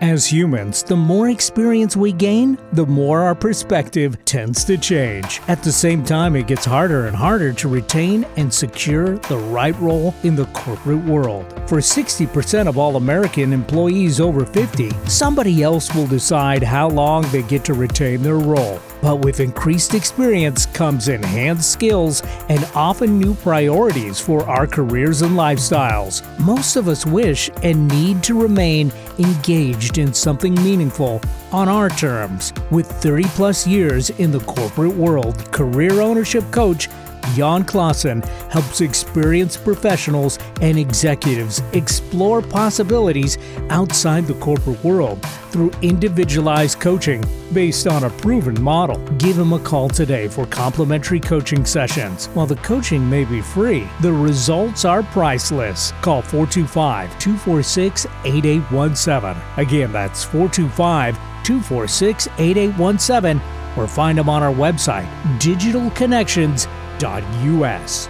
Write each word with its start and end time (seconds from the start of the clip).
As 0.00 0.26
humans, 0.26 0.82
the 0.82 0.96
more 0.96 1.28
experience 1.28 1.94
we 1.94 2.12
gain, 2.12 2.56
the 2.72 2.86
more 2.86 3.20
our 3.20 3.34
perspective 3.34 4.16
tends 4.24 4.64
to 4.64 4.78
change. 4.78 5.42
At 5.46 5.62
the 5.62 5.70
same 5.70 6.02
time, 6.02 6.36
it 6.36 6.46
gets 6.46 6.64
harder 6.64 7.06
and 7.06 7.14
harder 7.14 7.52
to 7.52 7.68
retain 7.68 8.24
and 8.38 8.52
secure 8.52 9.18
the 9.18 9.36
right 9.36 9.78
role 9.78 10.14
in 10.22 10.36
the 10.36 10.46
corporate 10.46 11.04
world. 11.04 11.44
For 11.68 11.80
60% 11.80 12.66
of 12.66 12.78
all 12.78 12.96
American 12.96 13.52
employees 13.52 14.20
over 14.20 14.46
50, 14.46 14.88
somebody 15.06 15.62
else 15.62 15.94
will 15.94 16.06
decide 16.06 16.62
how 16.62 16.88
long 16.88 17.30
they 17.30 17.42
get 17.42 17.62
to 17.66 17.74
retain 17.74 18.22
their 18.22 18.38
role. 18.38 18.80
But 19.02 19.16
with 19.16 19.40
increased 19.40 19.94
experience 19.94 20.66
comes 20.66 21.08
enhanced 21.08 21.70
skills 21.70 22.22
and 22.48 22.68
often 22.74 23.18
new 23.18 23.34
priorities 23.34 24.20
for 24.20 24.44
our 24.48 24.66
careers 24.66 25.22
and 25.22 25.36
lifestyles. 25.36 26.22
Most 26.38 26.76
of 26.76 26.88
us 26.88 27.06
wish 27.06 27.50
and 27.62 27.88
need 27.88 28.22
to 28.24 28.40
remain 28.40 28.92
engaged 29.18 29.98
in 29.98 30.12
something 30.12 30.54
meaningful 30.62 31.20
on 31.52 31.68
our 31.68 31.88
terms. 31.90 32.52
With 32.70 32.86
30 32.86 33.24
plus 33.30 33.66
years 33.66 34.10
in 34.10 34.30
the 34.30 34.40
corporate 34.40 34.94
world, 34.94 35.50
career 35.52 36.00
ownership 36.00 36.44
coach 36.50 36.88
Jan 37.34 37.64
Claesson 37.64 38.24
helps 38.50 38.80
experienced 38.80 39.64
professionals 39.64 40.38
and 40.60 40.78
executives 40.78 41.62
explore 41.72 42.42
possibilities 42.42 43.38
outside 43.70 44.26
the 44.26 44.34
corporate 44.34 44.82
world 44.82 45.24
through 45.50 45.70
individualized 45.82 46.80
coaching 46.80 47.24
based 47.52 47.86
on 47.86 48.04
a 48.04 48.10
proven 48.10 48.60
model. 48.62 48.96
Give 49.16 49.38
him 49.38 49.52
a 49.52 49.58
call 49.58 49.88
today 49.88 50.28
for 50.28 50.46
complimentary 50.46 51.20
coaching 51.20 51.64
sessions. 51.64 52.26
While 52.28 52.46
the 52.46 52.56
coaching 52.56 53.08
may 53.08 53.24
be 53.24 53.40
free, 53.40 53.86
the 54.00 54.12
results 54.12 54.84
are 54.84 55.02
priceless. 55.02 55.92
Call 56.02 56.22
425 56.22 57.18
246 57.18 58.06
8817. 58.24 59.42
Again, 59.56 59.92
that's 59.92 60.24
425 60.24 61.16
246 61.44 62.28
8817 62.38 63.40
or 63.76 63.86
find 63.86 64.18
them 64.18 64.28
on 64.28 64.42
our 64.42 64.52
website, 64.52 65.08
digitalconnections.com 65.38 66.79
us. 67.02 68.08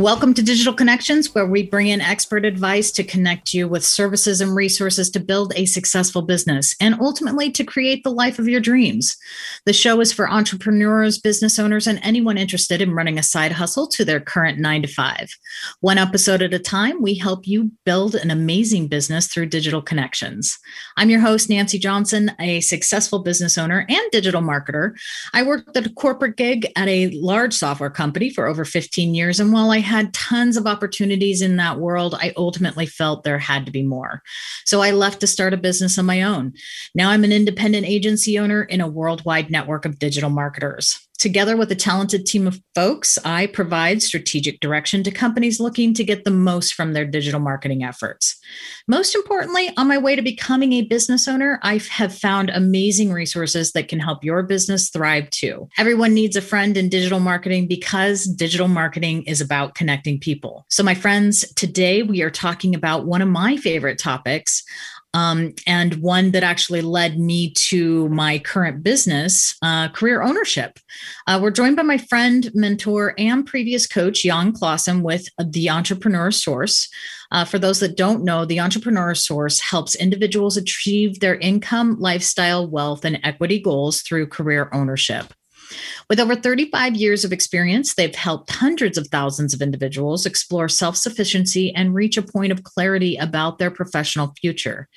Welcome 0.00 0.32
to 0.32 0.42
Digital 0.42 0.72
Connections, 0.72 1.34
where 1.34 1.44
we 1.44 1.62
bring 1.62 1.88
in 1.88 2.00
expert 2.00 2.46
advice 2.46 2.90
to 2.92 3.04
connect 3.04 3.52
you 3.52 3.68
with 3.68 3.84
services 3.84 4.40
and 4.40 4.56
resources 4.56 5.10
to 5.10 5.20
build 5.20 5.52
a 5.54 5.66
successful 5.66 6.22
business 6.22 6.74
and 6.80 6.94
ultimately 6.98 7.50
to 7.50 7.64
create 7.64 8.02
the 8.02 8.10
life 8.10 8.38
of 8.38 8.48
your 8.48 8.62
dreams. 8.62 9.14
The 9.66 9.74
show 9.74 10.00
is 10.00 10.10
for 10.10 10.30
entrepreneurs, 10.30 11.18
business 11.18 11.58
owners, 11.58 11.86
and 11.86 12.00
anyone 12.02 12.38
interested 12.38 12.80
in 12.80 12.94
running 12.94 13.18
a 13.18 13.22
side 13.22 13.52
hustle 13.52 13.86
to 13.88 14.06
their 14.06 14.20
current 14.20 14.58
nine 14.58 14.80
to 14.80 14.88
five. 14.88 15.28
One 15.80 15.98
episode 15.98 16.40
at 16.40 16.54
a 16.54 16.58
time, 16.58 17.02
we 17.02 17.14
help 17.14 17.46
you 17.46 17.70
build 17.84 18.14
an 18.14 18.30
amazing 18.30 18.88
business 18.88 19.26
through 19.26 19.46
digital 19.50 19.82
connections. 19.82 20.58
I'm 20.96 21.10
your 21.10 21.20
host, 21.20 21.50
Nancee 21.50 21.78
Johnson, 21.78 22.32
a 22.40 22.62
successful 22.62 23.18
business 23.18 23.58
owner 23.58 23.84
and 23.86 24.10
digital 24.12 24.40
marketer. 24.40 24.98
I 25.34 25.42
worked 25.42 25.76
at 25.76 25.84
a 25.84 25.92
corporate 25.92 26.38
gig 26.38 26.72
at 26.74 26.88
a 26.88 27.10
large 27.10 27.52
software 27.52 27.90
company 27.90 28.30
for 28.30 28.46
over 28.46 28.64
15 28.64 29.14
years. 29.14 29.38
And 29.38 29.52
while 29.52 29.70
I 29.70 29.89
had 29.90 30.14
tons 30.14 30.56
of 30.56 30.66
opportunities 30.66 31.42
in 31.42 31.56
that 31.56 31.78
world, 31.78 32.14
I 32.14 32.32
ultimately 32.36 32.86
felt 32.86 33.24
there 33.24 33.38
had 33.38 33.66
to 33.66 33.72
be 33.72 33.82
more. 33.82 34.22
So 34.64 34.80
I 34.80 34.92
left 34.92 35.20
to 35.20 35.26
start 35.26 35.52
a 35.52 35.58
business 35.58 35.98
on 35.98 36.06
my 36.06 36.22
own. 36.22 36.52
Now 36.94 37.10
I'm 37.10 37.24
an 37.24 37.32
independent 37.32 37.86
agency 37.86 38.38
owner 38.38 38.62
in 38.62 38.80
a 38.80 38.88
worldwide 38.88 39.50
network 39.50 39.84
of 39.84 39.98
digital 39.98 40.30
marketers. 40.30 41.06
Together 41.20 41.54
with 41.54 41.70
a 41.70 41.76
talented 41.76 42.24
team 42.24 42.46
of 42.46 42.62
folks, 42.74 43.18
I 43.26 43.44
provide 43.44 44.00
strategic 44.00 44.58
direction 44.60 45.02
to 45.02 45.10
companies 45.10 45.60
looking 45.60 45.92
to 45.92 46.02
get 46.02 46.24
the 46.24 46.30
most 46.30 46.72
from 46.72 46.94
their 46.94 47.04
digital 47.04 47.40
marketing 47.40 47.84
efforts. 47.84 48.40
Most 48.88 49.14
importantly, 49.14 49.68
on 49.76 49.86
my 49.86 49.98
way 49.98 50.16
to 50.16 50.22
becoming 50.22 50.72
a 50.72 50.80
business 50.80 51.28
owner, 51.28 51.60
I 51.62 51.78
have 51.90 52.16
found 52.16 52.48
amazing 52.48 53.12
resources 53.12 53.72
that 53.72 53.88
can 53.88 54.00
help 54.00 54.24
your 54.24 54.42
business 54.42 54.88
thrive 54.88 55.28
too. 55.28 55.68
Everyone 55.76 56.14
needs 56.14 56.36
a 56.36 56.40
friend 56.40 56.74
in 56.74 56.88
digital 56.88 57.20
marketing 57.20 57.68
because 57.68 58.24
digital 58.24 58.68
marketing 58.68 59.24
is 59.24 59.42
about 59.42 59.74
connecting 59.74 60.18
people. 60.18 60.64
So, 60.70 60.82
my 60.82 60.94
friends, 60.94 61.40
today 61.52 62.02
we 62.02 62.22
are 62.22 62.30
talking 62.30 62.74
about 62.74 63.04
one 63.04 63.20
of 63.20 63.28
my 63.28 63.58
favorite 63.58 63.98
topics 63.98 64.64
um, 65.14 65.54
and 65.66 65.94
one 65.96 66.30
that 66.32 66.42
actually 66.42 66.82
led 66.82 67.18
me 67.18 67.52
to 67.54 68.08
my 68.10 68.38
current 68.38 68.82
business, 68.82 69.56
uh, 69.62 69.88
career 69.88 70.22
ownership. 70.22 70.78
Uh, 71.26 71.38
we're 71.42 71.50
joined 71.50 71.76
by 71.76 71.82
my 71.82 71.98
friend, 71.98 72.50
mentor, 72.54 73.14
and 73.18 73.46
previous 73.46 73.86
coach, 73.86 74.22
Jan 74.22 74.52
Claesson, 74.52 75.02
with 75.02 75.28
the 75.42 75.68
Entrepreneur 75.70 76.30
Source. 76.30 76.88
Uh, 77.32 77.44
for 77.44 77.58
those 77.58 77.80
that 77.80 77.96
don't 77.96 78.24
know, 78.24 78.44
the 78.44 78.60
Entrepreneur 78.60 79.14
Source 79.14 79.60
helps 79.60 79.94
individuals 79.94 80.56
achieve 80.56 81.20
their 81.20 81.36
income, 81.36 81.96
lifestyle, 81.98 82.68
wealth, 82.68 83.04
and 83.04 83.20
equity 83.22 83.60
goals 83.60 84.02
through 84.02 84.26
career 84.26 84.68
ownership. 84.72 85.32
With 86.08 86.20
over 86.20 86.34
35 86.34 86.96
years 86.96 87.24
of 87.24 87.32
experience, 87.32 87.94
they've 87.94 88.14
helped 88.14 88.50
hundreds 88.50 88.98
of 88.98 89.06
thousands 89.08 89.54
of 89.54 89.62
individuals 89.62 90.26
explore 90.26 90.68
self 90.68 90.96
sufficiency 90.96 91.74
and 91.74 91.94
reach 91.94 92.16
a 92.16 92.22
point 92.22 92.52
of 92.52 92.64
clarity 92.64 93.16
about 93.16 93.58
their 93.58 93.70
professional 93.70 94.34
future. 94.40 94.88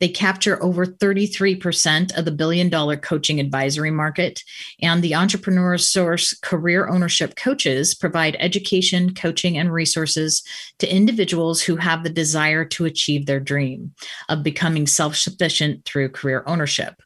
They 0.00 0.08
capture 0.08 0.62
over 0.62 0.86
33% 0.86 2.16
of 2.16 2.24
the 2.24 2.32
billion 2.32 2.68
dollar 2.68 2.96
coaching 2.96 3.40
advisory 3.40 3.90
market, 3.90 4.42
and 4.82 5.02
the 5.02 5.14
Entrepreneur 5.14 5.78
Source 5.78 6.38
career 6.40 6.88
ownership 6.88 7.36
coaches 7.36 7.94
provide 7.94 8.36
education, 8.38 9.14
coaching, 9.14 9.58
and 9.58 9.72
resources 9.72 10.42
to 10.78 10.94
individuals 10.94 11.62
who 11.62 11.76
have 11.76 12.02
the 12.02 12.10
desire 12.10 12.64
to 12.64 12.84
achieve 12.84 13.26
their 13.26 13.40
dream 13.40 13.94
of 14.28 14.42
becoming 14.42 14.86
self 14.86 15.16
sufficient 15.16 15.84
through 15.84 16.10
career 16.10 16.44
ownership. 16.46 17.02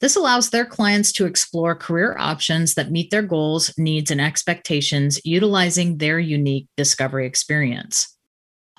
This 0.00 0.16
allows 0.16 0.50
their 0.50 0.66
clients 0.66 1.12
to 1.12 1.26
explore 1.26 1.74
career 1.74 2.16
options 2.18 2.74
that 2.74 2.90
meet 2.90 3.10
their 3.10 3.22
goals, 3.22 3.72
needs, 3.78 4.10
and 4.10 4.20
expectations 4.20 5.20
utilizing 5.24 5.98
their 5.98 6.18
unique 6.18 6.66
discovery 6.76 7.26
experience. 7.26 8.12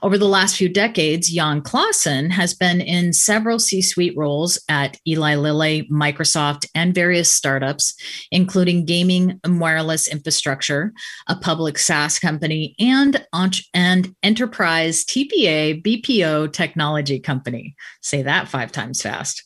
Over 0.04 0.18
the 0.18 0.28
last 0.28 0.58
few 0.58 0.68
decades, 0.68 1.31
Jan 1.31 1.62
Claesson 1.62 2.30
has 2.31 2.54
been 2.54 2.81
in 2.81 3.14
several 3.14 3.58
C 3.58 3.81
suite 3.81 4.18
roles 4.18 4.62
at 4.68 4.98
Eli 5.08 5.36
Lilly, 5.36 5.88
Microsoft, 5.90 6.66
and 6.76 6.94
various 6.94 7.31
startups, 7.31 7.94
including 8.30 8.84
gaming 8.84 9.40
and 9.46 9.62
wireless 9.62 10.10
infrastructure, 10.10 10.92
a 11.30 11.38
public 11.38 11.78
SaaS 11.78 12.20
company, 12.20 12.75
and, 12.80 13.25
and 13.74 14.14
enterprise 14.24 15.06
TPA 15.06 15.81
BPO 15.81 16.52
technology 16.52 17.18
company. 17.18 17.74
Say 18.02 18.24
that 18.24 18.50
five 18.50 18.74
times 18.74 19.02
fast. 19.02 19.42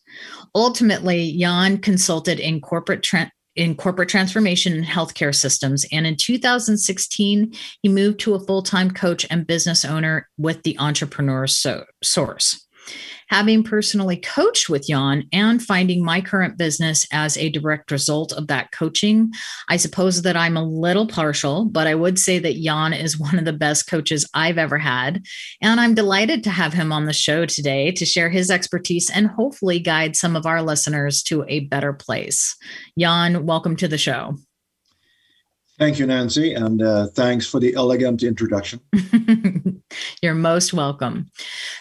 Ultimately, 0.58 1.38
Jan 1.38 1.78
consulted 1.78 2.40
in 2.40 2.62
corporate 2.62 3.04
tra- 3.04 3.32
in 3.56 3.76
corporate 3.76 4.10
transformation 4.10 4.74
and 4.74 4.84
healthcare 4.84 5.34
systems. 5.34 5.86
And 5.92 6.08
in 6.08 6.16
2016, 6.16 7.54
he 7.84 7.90
moved 7.90 8.20
to 8.22 8.34
a 8.34 8.40
full 8.40 8.64
time 8.64 8.90
coach 8.90 9.24
and 9.30 9.46
business 9.46 9.86
owner 9.86 10.28
with 10.40 10.64
the 10.64 10.76
Entrepreneur 10.80 11.46
so- 11.46 11.86
Source 12.04 12.67
having 13.28 13.64
personally 13.64 14.18
coached 14.18 14.70
with 14.70 14.88
Jan 14.88 15.28
and 15.34 15.62
finding 15.62 16.04
my 16.04 16.22
current 16.22 16.58
business 16.58 17.06
as 17.12 17.38
a 17.38 17.50
direct 17.50 17.92
result 17.92 18.32
of 18.34 18.48
that 18.48 18.72
coaching, 18.72 19.32
I 19.70 19.78
suppose 19.78 20.22
that 20.22 20.38
I'm 20.38 20.58
a 20.58 20.64
little 20.64 21.08
partial, 21.08 21.66
but 21.66 21.88
I 21.88 21.96
would 21.96 22.18
say 22.18 22.40
that 22.40 22.56
Jan 22.56 22.94
is 22.94 23.20
one 23.20 23.38
of 23.38 23.46
the 23.46 23.54
best 23.54 23.88
coaches 23.88 24.30
I've 24.34 24.58
ever 24.58 24.78
had. 24.78 25.24
And 25.62 25.80
I'm 25.80 25.94
delighted 25.94 26.44
to 26.46 26.50
have 26.50 26.74
him 26.74 26.92
on 26.92 27.06
the 27.06 27.14
show 27.14 27.46
today 27.46 27.92
to 27.92 28.06
share 28.06 28.30
his 28.30 28.50
expertise 28.50 29.10
and 29.10 29.28
hopefully 29.28 29.80
guide 29.80 30.16
some 30.16 30.36
of 30.36 30.46
our 30.46 30.62
listeners 30.62 31.22
to 31.24 31.46
a 31.48 31.62
better 31.62 31.94
place. 31.94 32.56
Jan, 32.98 33.46
welcome 33.46 33.76
to 33.78 33.88
the 33.88 33.98
show. 33.98 34.36
Thank 35.78 36.00
you, 36.00 36.08
Nancee, 36.08 36.56
and 36.56 36.82
uh, 36.82 37.08
thanks 37.08 37.46
for 37.46 37.60
the 37.60 37.76
elegant 37.76 38.24
introduction. 38.24 38.80
You're 40.22 40.36
most 40.36 40.74
welcome. 40.74 41.30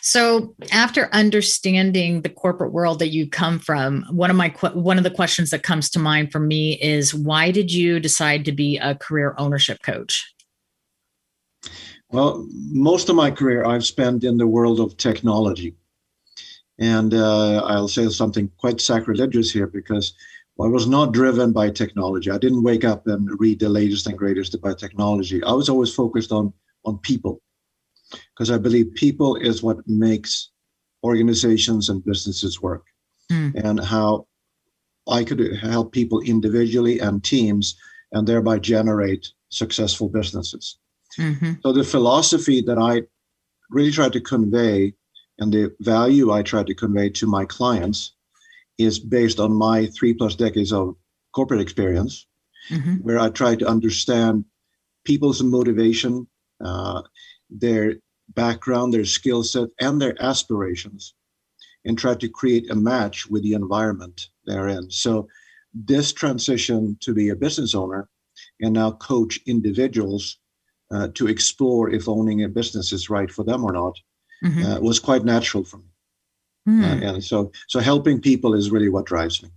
So, 0.02 0.54
after 0.72 1.08
understanding 1.12 2.22
the 2.22 2.28
corporate 2.28 2.72
world 2.72 2.98
that 2.98 3.12
you 3.12 3.28
come 3.28 3.58
from, 3.58 4.04
one 4.10 4.30
of 4.30 4.36
my 4.36 4.48
one 4.74 4.98
of 4.98 5.04
the 5.04 5.10
questions 5.10 5.50
that 5.50 5.62
comes 5.62 5.90
to 5.90 5.98
mind 5.98 6.32
for 6.32 6.40
me 6.40 6.74
is 6.80 7.14
why 7.14 7.50
did 7.50 7.72
you 7.72 8.00
decide 8.00 8.44
to 8.44 8.52
be 8.52 8.78
a 8.78 8.94
career 8.94 9.34
ownership 9.38 9.82
coach? 9.82 10.24
Well, 12.10 12.46
most 12.70 13.08
of 13.08 13.16
my 13.16 13.30
career 13.30 13.64
I've 13.64 13.84
spent 13.84 14.24
in 14.24 14.36
the 14.36 14.46
world 14.46 14.80
of 14.80 14.96
technology. 14.96 15.74
And 16.78 17.14
uh, 17.14 17.64
I'll 17.64 17.88
say 17.88 18.08
something 18.10 18.50
quite 18.58 18.80
sacrilegious 18.80 19.50
here 19.50 19.66
because 19.66 20.12
I 20.60 20.66
was 20.66 20.86
not 20.86 21.12
driven 21.12 21.52
by 21.52 21.70
technology. 21.70 22.30
I 22.30 22.38
didn't 22.38 22.62
wake 22.62 22.84
up 22.84 23.06
and 23.06 23.28
read 23.40 23.60
the 23.60 23.68
latest 23.68 24.06
and 24.06 24.16
greatest 24.16 24.54
about 24.54 24.78
technology. 24.78 25.42
I 25.42 25.52
was 25.52 25.68
always 25.68 25.92
focused 25.94 26.32
on 26.32 26.52
on 26.84 26.98
people 26.98 27.42
because 28.10 28.50
I 28.50 28.58
believe 28.58 28.94
people 28.94 29.36
is 29.36 29.62
what 29.62 29.86
makes 29.86 30.50
organizations 31.02 31.88
and 31.88 32.04
businesses 32.04 32.60
work, 32.62 32.84
mm. 33.30 33.54
and 33.54 33.80
how 33.80 34.26
I 35.08 35.24
could 35.24 35.56
help 35.56 35.92
people 35.92 36.20
individually 36.20 36.98
and 37.00 37.22
teams, 37.22 37.76
and 38.12 38.26
thereby 38.26 38.58
generate 38.58 39.28
successful 39.48 40.08
businesses. 40.08 40.78
Mm-hmm. 41.18 41.52
So 41.62 41.72
the 41.72 41.84
philosophy 41.84 42.60
that 42.62 42.78
I 42.78 43.02
really 43.70 43.92
try 43.92 44.08
to 44.08 44.20
convey 44.20 44.94
and 45.38 45.52
the 45.52 45.74
value 45.80 46.32
I 46.32 46.42
try 46.42 46.62
to 46.62 46.74
convey 46.74 47.10
to 47.10 47.26
my 47.26 47.44
clients 47.44 48.14
is 48.78 48.98
based 48.98 49.40
on 49.40 49.52
my 49.52 49.86
three 49.86 50.14
plus 50.14 50.34
decades 50.34 50.72
of 50.72 50.96
corporate 51.32 51.60
experience, 51.60 52.26
mm-hmm. 52.70 52.94
where 52.96 53.18
I 53.18 53.30
try 53.30 53.56
to 53.56 53.66
understand 53.66 54.44
people's 55.04 55.42
motivation, 55.42 56.26
uh, 56.64 57.02
their 57.50 57.94
background, 58.34 58.92
their 58.92 59.04
skill 59.04 59.42
set, 59.42 59.68
and 59.80 60.00
their 60.00 60.20
aspirations, 60.22 61.14
and 61.84 61.98
try 61.98 62.14
to 62.14 62.28
create 62.28 62.70
a 62.70 62.74
match 62.74 63.26
with 63.28 63.42
the 63.42 63.54
environment 63.54 64.28
they're 64.44 64.68
in. 64.68 64.90
So, 64.90 65.28
this 65.74 66.12
transition 66.12 66.96
to 67.00 67.12
be 67.12 67.28
a 67.28 67.36
business 67.36 67.74
owner 67.74 68.08
and 68.60 68.72
now 68.72 68.92
coach 68.92 69.38
individuals 69.46 70.38
uh, 70.90 71.08
to 71.14 71.26
explore 71.26 71.90
if 71.90 72.08
owning 72.08 72.44
a 72.44 72.48
business 72.48 72.92
is 72.92 73.10
right 73.10 73.30
for 73.30 73.44
them 73.44 73.64
or 73.64 73.72
not 73.72 73.94
mm-hmm. 74.44 74.62
uh, 74.64 74.80
was 74.80 74.98
quite 74.98 75.24
natural 75.24 75.64
for 75.64 75.78
me. 75.78 75.84
Mm. 76.68 76.82
Uh, 76.82 77.06
and 77.14 77.24
so, 77.24 77.52
so 77.68 77.80
helping 77.80 78.20
people 78.20 78.54
is 78.54 78.70
really 78.70 78.88
what 78.88 79.06
drives 79.06 79.42
me. 79.42 79.50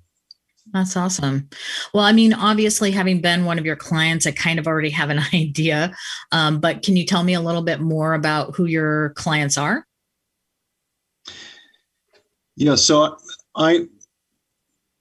That's 0.71 0.95
awesome. 0.95 1.49
Well, 1.93 2.03
I 2.03 2.11
mean, 2.11 2.33
obviously, 2.33 2.91
having 2.91 3.21
been 3.21 3.45
one 3.45 3.57
of 3.57 3.65
your 3.65 3.75
clients, 3.75 4.27
I 4.27 4.31
kind 4.31 4.59
of 4.59 4.67
already 4.67 4.89
have 4.91 5.09
an 5.09 5.19
idea. 5.33 5.93
Um, 6.31 6.59
but 6.59 6.83
can 6.83 6.95
you 6.95 7.05
tell 7.05 7.23
me 7.23 7.33
a 7.33 7.41
little 7.41 7.61
bit 7.61 7.79
more 7.79 8.13
about 8.13 8.55
who 8.55 8.65
your 8.65 9.11
clients 9.11 9.57
are? 9.57 9.85
Yeah. 12.55 12.75
So, 12.75 13.17
I 13.55 13.87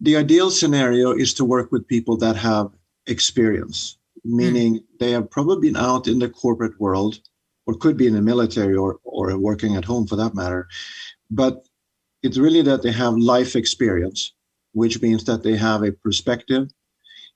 the 0.01 0.17
ideal 0.17 0.51
scenario 0.51 1.13
is 1.13 1.35
to 1.35 1.45
work 1.45 1.73
with 1.73 1.87
people 1.89 2.17
that 2.19 2.37
have 2.37 2.71
experience, 3.07 3.99
meaning 4.25 4.77
mm. 4.77 4.85
they 5.01 5.11
have 5.11 5.29
probably 5.31 5.71
been 5.71 5.77
out 5.77 6.07
in 6.07 6.21
the 6.21 6.29
corporate 6.29 6.79
world, 6.81 7.19
or 7.67 7.75
could 7.75 7.97
be 7.97 8.07
in 8.07 8.15
the 8.15 8.23
military, 8.23 8.77
or 8.77 9.01
or 9.05 9.37
working 9.37 9.77
at 9.77 9.85
home 9.85 10.07
for 10.07 10.17
that 10.17 10.35
matter. 10.35 10.69
But 11.31 11.67
it's 12.23 12.39
really 12.39 12.63
that 12.63 12.83
they 12.83 12.93
have 12.93 13.15
life 13.17 13.55
experience 13.55 14.33
which 14.73 15.01
means 15.03 15.25
that 15.25 15.43
they 15.43 15.57
have 15.57 15.83
a 15.83 15.93
perspective 15.93 16.69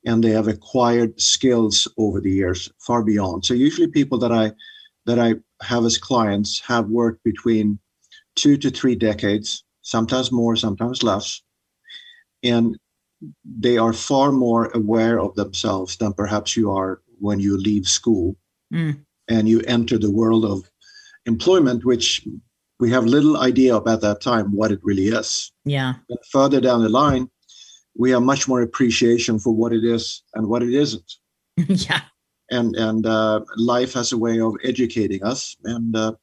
and 0.05 0.23
they 0.23 0.31
have 0.31 0.49
acquired 0.49 1.21
skills 1.21 1.89
over 1.97 2.21
the 2.21 2.31
years 2.31 2.71
far 2.79 3.03
beyond. 3.03 3.45
So 3.45 3.55
usually 3.55 3.89
people 3.89 4.19
that 4.19 4.33
I 4.33 4.53
that 5.07 5.19
I 5.19 5.35
have 5.63 5.85
as 5.85 5.99
clients 5.99 6.61
have 6.61 6.89
worked 6.89 7.25
between 7.25 7.79
two 8.37 8.57
to 8.59 8.71
three 8.71 8.95
decades, 8.95 9.65
sometimes 9.83 10.31
more, 10.31 10.57
sometimes 10.57 11.03
less. 11.03 11.43
And 12.43 12.79
they 13.45 13.79
are 13.79 13.93
far 13.93 14.33
more 14.33 14.67
aware 14.75 15.21
of 15.21 15.35
themselves 15.35 15.97
than 15.97 16.13
perhaps 16.13 16.57
you 16.57 16.71
are 16.71 17.03
when 17.19 17.41
you 17.41 17.57
leave 17.57 17.89
school 17.89 18.37
mm. 18.73 18.99
and 19.29 19.49
you 19.49 19.61
enter 19.63 19.99
the 19.99 20.11
world 20.11 20.45
of 20.45 20.69
employment, 21.27 21.85
which 21.85 22.27
we 22.83 22.91
have 22.91 23.05
little 23.05 23.37
idea 23.37 23.77
about 23.77 24.01
that 24.01 24.21
time 24.21 24.51
what 24.57 24.73
it 24.73 24.81
really 24.83 25.07
is. 25.07 25.53
Yeah. 25.65 25.95
But 26.09 26.19
further 26.33 26.61
down 26.61 26.83
the 26.83 26.89
line, 26.89 27.31
we 27.97 28.11
have 28.11 28.23
much 28.23 28.49
more 28.49 28.61
appreciation 28.61 29.39
for 29.39 29.55
what 29.55 29.73
it 29.73 29.85
is 29.85 30.25
and 30.35 30.49
what 30.49 30.65
it 30.65 30.75
isn't. 30.75 31.13
yeah. 31.57 32.01
And 32.51 32.75
and 32.75 33.07
uh, 33.07 33.43
life 33.57 33.93
has 33.93 34.11
a 34.11 34.19
way 34.19 34.41
of 34.41 34.57
educating 34.65 35.23
us 35.23 35.57
and 35.63 35.95
uh, 35.95 36.15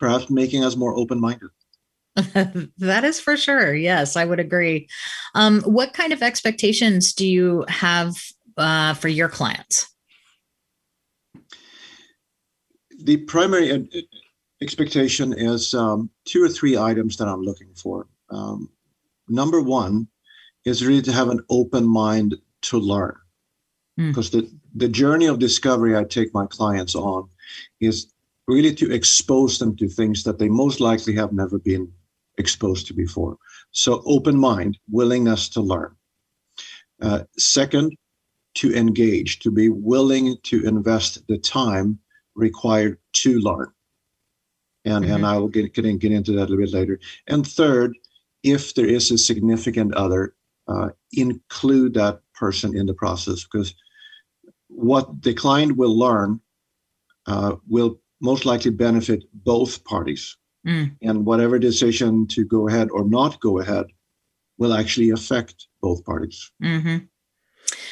perhaps 0.00 0.30
making 0.30 0.64
us 0.64 0.76
more 0.76 0.96
open 0.96 1.20
minded. 1.20 1.50
that 2.78 3.04
is 3.04 3.20
for 3.20 3.36
sure. 3.36 3.74
Yes, 3.74 4.16
I 4.16 4.24
would 4.24 4.40
agree. 4.40 4.88
Um, 5.34 5.60
what 5.60 5.92
kind 5.92 6.14
of 6.14 6.22
expectations 6.22 7.12
do 7.12 7.28
you 7.28 7.66
have 7.68 8.16
uh, 8.56 8.94
for 8.94 9.08
your 9.08 9.28
clients? 9.28 9.94
The 13.04 13.18
primary 13.18 13.70
expectation 14.62 15.32
is 15.32 15.74
um, 15.74 16.08
two 16.24 16.42
or 16.42 16.48
three 16.48 16.78
items 16.78 17.16
that 17.16 17.28
I'm 17.28 17.42
looking 17.42 17.74
for. 17.74 18.06
Um, 18.30 18.70
number 19.28 19.60
one 19.60 20.08
is 20.64 20.86
really 20.86 21.02
to 21.02 21.12
have 21.12 21.28
an 21.28 21.44
open 21.50 21.86
mind 21.86 22.36
to 22.62 22.78
learn. 22.78 23.16
Because 23.96 24.30
mm. 24.30 24.32
the, 24.32 24.50
the 24.74 24.88
journey 24.88 25.26
of 25.26 25.38
discovery 25.38 25.96
I 25.96 26.04
take 26.04 26.32
my 26.32 26.46
clients 26.46 26.94
on 26.94 27.28
is 27.80 28.12
really 28.48 28.74
to 28.76 28.90
expose 28.92 29.58
them 29.58 29.76
to 29.76 29.88
things 29.88 30.22
that 30.24 30.38
they 30.38 30.48
most 30.48 30.80
likely 30.80 31.14
have 31.16 31.32
never 31.32 31.58
been 31.58 31.92
exposed 32.38 32.86
to 32.86 32.94
before. 32.94 33.36
So, 33.72 34.02
open 34.06 34.38
mind, 34.38 34.78
willingness 34.90 35.48
to 35.50 35.60
learn. 35.60 35.94
Uh, 37.00 37.24
second, 37.36 37.96
to 38.54 38.74
engage, 38.74 39.40
to 39.40 39.50
be 39.50 39.68
willing 39.68 40.36
to 40.44 40.66
invest 40.66 41.26
the 41.26 41.38
time 41.38 41.98
required 42.34 42.98
to 43.12 43.38
learn 43.40 43.72
and 44.84 45.04
mm-hmm. 45.04 45.14
and 45.14 45.26
I 45.26 45.38
will 45.38 45.48
get, 45.48 45.74
get, 45.74 45.84
in, 45.84 45.98
get 45.98 46.12
into 46.12 46.32
that 46.32 46.48
a 46.48 46.50
little 46.50 46.58
bit 46.58 46.72
later. 46.72 46.98
And 47.28 47.46
third, 47.46 47.96
if 48.42 48.74
there 48.74 48.86
is 48.86 49.10
a 49.10 49.18
significant 49.18 49.94
other, 49.94 50.34
uh, 50.68 50.90
include 51.12 51.94
that 51.94 52.20
person 52.34 52.76
in 52.76 52.86
the 52.86 52.94
process 52.94 53.44
because 53.44 53.74
what 54.68 55.22
the 55.22 55.34
client 55.34 55.76
will 55.76 55.96
learn 55.96 56.40
uh, 57.26 57.56
will 57.68 58.00
most 58.20 58.46
likely 58.46 58.70
benefit 58.70 59.24
both 59.32 59.84
parties. 59.84 60.36
Mm. 60.66 60.96
And 61.02 61.26
whatever 61.26 61.58
decision 61.58 62.26
to 62.28 62.44
go 62.44 62.68
ahead 62.68 62.88
or 62.90 63.04
not 63.04 63.40
go 63.40 63.58
ahead 63.58 63.86
will 64.58 64.72
actually 64.72 65.10
affect 65.10 65.66
both 65.80 66.04
parties. 66.04 66.52
Mm-hmm. 66.62 66.98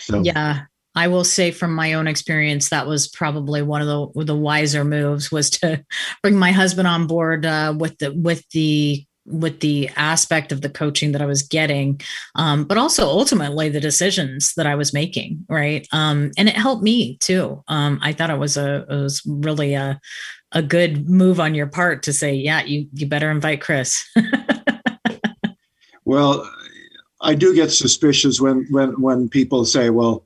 So, 0.01 0.23
yeah, 0.23 0.67
I 0.95 1.09
will 1.09 1.25
say 1.25 1.51
from 1.51 1.75
my 1.75 1.93
own 1.93 2.07
experience, 2.07 2.69
that 2.69 2.87
was 2.87 3.09
probably 3.09 3.63
one 3.63 3.83
of 3.83 3.87
the 3.87 4.25
the 4.25 4.37
wiser 4.37 4.85
moves 4.85 5.31
was 5.31 5.51
to 5.51 5.85
bring 6.23 6.37
my 6.37 6.53
husband 6.53 6.89
on 6.89 7.07
board 7.07 7.47
uh, 7.47 7.75
with 7.77 7.99
the 7.99 8.13
with 8.13 8.49
the 8.51 9.05
with 9.27 9.61
the 9.61 9.89
aspect 9.97 10.51
of 10.51 10.61
the 10.61 10.71
coaching 10.71 11.13
that 11.13 11.23
I 11.23 11.27
was 11.27 11.43
getting, 11.43 12.01
um, 12.35 12.65
but 12.65 12.79
also 12.79 13.05
ultimately 13.07 13.69
the 13.69 13.81
decisions 13.81 14.55
that 14.57 14.67
I 14.67 14.75
was 14.75 14.93
making, 14.93 15.45
right? 15.49 15.87
Um, 15.93 16.33
and 16.37 16.49
it 16.49 16.57
helped 16.57 16.83
me 16.83 17.17
too. 17.19 17.63
Um, 17.69 18.01
I 18.03 18.13
thought 18.13 18.31
it 18.31 18.39
was 18.39 18.57
a 18.57 18.87
it 18.89 18.97
was 18.97 19.23
really 19.27 19.75
a 19.75 20.01
a 20.53 20.63
good 20.63 21.09
move 21.09 21.39
on 21.39 21.55
your 21.55 21.69
part 21.69 22.03
to 22.05 22.13
say, 22.13 22.35
yeah, 22.35 22.63
you 22.63 22.89
you 22.93 23.07
better 23.07 23.31
invite 23.31 23.61
Chris. 23.61 24.05
well, 26.05 26.49
I 27.21 27.35
do 27.35 27.55
get 27.55 27.71
suspicious 27.71 28.41
when 28.41 28.67
when 28.71 29.01
when 29.01 29.29
people 29.29 29.65
say, 29.65 29.91
well 29.91 30.25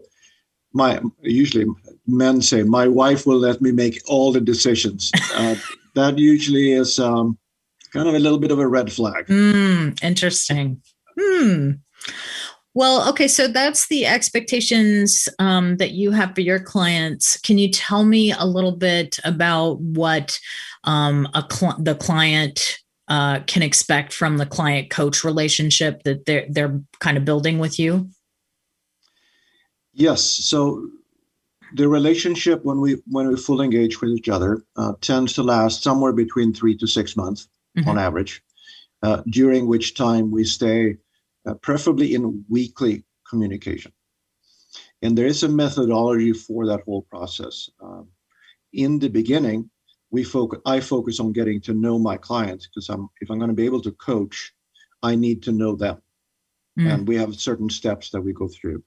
my 0.75 1.01
usually 1.23 1.67
men 2.07 2.43
say 2.43 2.63
my 2.63 2.87
wife 2.87 3.27
will 3.27 3.39
let 3.39 3.63
me 3.63 3.73
make 3.73 4.03
all 4.07 4.33
the 4.33 4.41
decisions. 4.41 5.11
Uh, 5.35 5.57
that 5.95 6.17
usually 6.17 6.73
is 6.73 6.99
um, 7.01 7.37
kind 7.93 8.09
of 8.09 8.15
a 8.15 8.19
little 8.19 8.39
bit 8.39 8.53
of 8.53 8.59
a 8.61 8.67
red 8.67 8.93
flag. 8.93 9.27
Mm, 9.27 10.01
interesting. 10.03 10.81
Hmm. 11.19 11.71
Well 12.75 13.09
okay 13.11 13.29
so 13.29 13.47
that's 13.47 13.89
the 13.89 14.07
expectations 14.07 15.29
um, 15.39 15.77
that 15.79 15.93
you 15.93 16.11
have 16.13 16.35
for 16.35 16.41
your 16.41 16.61
clients. 16.61 17.37
Can 17.41 17.59
you 17.59 17.71
tell 17.71 18.05
me 18.05 18.33
a 18.33 18.45
little 18.45 18.77
bit 18.77 19.19
about 19.25 19.81
what 19.81 20.39
um, 20.85 21.29
a 21.35 21.45
cl- 21.51 21.79
the 21.79 21.95
client 21.95 22.79
uh, 23.09 23.41
can 23.41 23.63
expect 23.63 24.13
from 24.13 24.39
the 24.39 24.47
client 24.47 24.91
coach 24.91 25.25
relationship 25.25 26.03
that 26.05 26.27
they're 26.27 26.47
they're 26.49 26.81
kind 27.01 27.17
of 27.17 27.25
building 27.25 27.59
with 27.59 27.79
you 27.79 28.09
Yes. 29.95 30.23
So 30.23 30.91
the 31.75 31.89
relationship 31.89 32.65
when 32.65 32.81
we 32.81 33.03
when 33.07 33.29
we 33.29 33.37
fully 33.37 33.65
engage 33.65 34.01
with 34.01 34.11
each 34.11 34.29
other 34.29 34.65
uh, 34.77 34.93
tends 35.01 35.33
to 35.35 35.43
last 35.43 35.83
somewhere 35.83 36.13
between 36.13 36.53
three 36.53 36.77
to 36.77 36.87
six 36.87 37.17
months 37.17 37.49
mm-hmm. 37.77 37.89
on 37.89 37.99
average, 37.99 38.43
uh, 39.03 39.23
during 39.29 39.67
which 39.67 39.95
time 39.95 40.31
we 40.31 40.45
stay 40.45 40.97
uh, 41.47 41.55
preferably 41.55 42.15
in 42.15 42.45
weekly 42.49 43.05
communication. 43.29 43.93
And 45.03 45.17
there 45.17 45.27
is 45.27 45.43
a 45.43 45.49
methodology 45.49 46.33
for 46.33 46.67
that 46.67 46.83
whole 46.85 47.03
process. 47.03 47.69
Um, 47.81 48.09
in 48.73 48.99
the 48.99 49.09
beginning, 49.09 49.71
we 50.11 50.25
focus. 50.25 50.61
I 50.67 50.81
focus 50.81 51.21
on 51.21 51.33
getting 51.33 51.61
to 51.63 51.75
know 51.75 51.99
my 51.99 52.17
clients 52.17 52.67
because 52.67 52.89
I'm 52.89 53.09
if 53.21 53.31
I'm 53.31 53.39
going 53.39 53.51
to 53.51 53.63
be 53.63 53.67
able 53.67 53.83
to 53.83 53.93
coach, 53.93 54.53
I 55.03 55.15
need 55.15 55.43
to 55.45 55.53
know 55.53 55.77
them, 55.77 56.03
mm. 56.79 56.93
and 56.93 57.07
we 57.07 57.17
have 57.17 57.35
certain 57.35 57.71
steps 57.71 58.11
that 58.11 58.21
we 58.21 58.33
go 58.33 58.49
through. 58.49 58.83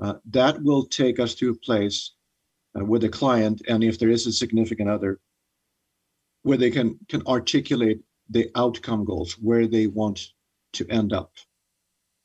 Uh, 0.00 0.14
that 0.30 0.62
will 0.62 0.84
take 0.84 1.18
us 1.18 1.34
to 1.34 1.50
a 1.50 1.54
place 1.54 2.12
uh, 2.78 2.84
with 2.84 3.04
a 3.04 3.08
client, 3.08 3.62
and 3.68 3.82
if 3.82 3.98
there 3.98 4.10
is 4.10 4.26
a 4.26 4.32
significant 4.32 4.88
other, 4.88 5.18
where 6.42 6.56
they 6.56 6.70
can 6.70 6.98
can 7.08 7.22
articulate 7.26 8.00
the 8.30 8.50
outcome 8.54 9.04
goals, 9.04 9.32
where 9.38 9.66
they 9.66 9.86
want 9.86 10.28
to 10.72 10.86
end 10.88 11.12
up 11.12 11.32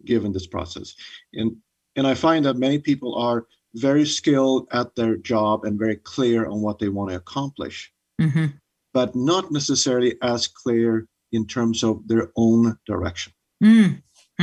given 0.05 0.31
this 0.31 0.47
process. 0.47 0.95
And 1.33 1.55
and 1.95 2.05
I 2.05 2.13
find 2.13 2.45
that 2.45 2.57
many 2.57 2.79
people 2.79 3.15
are 3.15 3.47
very 3.75 4.05
skilled 4.05 4.67
at 4.71 4.95
their 4.95 5.17
job 5.17 5.65
and 5.65 5.79
very 5.79 5.95
clear 5.95 6.47
on 6.47 6.61
what 6.61 6.79
they 6.79 6.89
want 6.89 7.09
to 7.09 7.15
accomplish, 7.15 7.91
mm-hmm. 8.21 8.45
but 8.93 9.15
not 9.15 9.51
necessarily 9.51 10.15
as 10.21 10.47
clear 10.47 11.07
in 11.31 11.47
terms 11.47 11.83
of 11.83 12.07
their 12.07 12.31
own 12.35 12.77
direction. 12.85 13.33
Mm-hmm. 13.63 13.95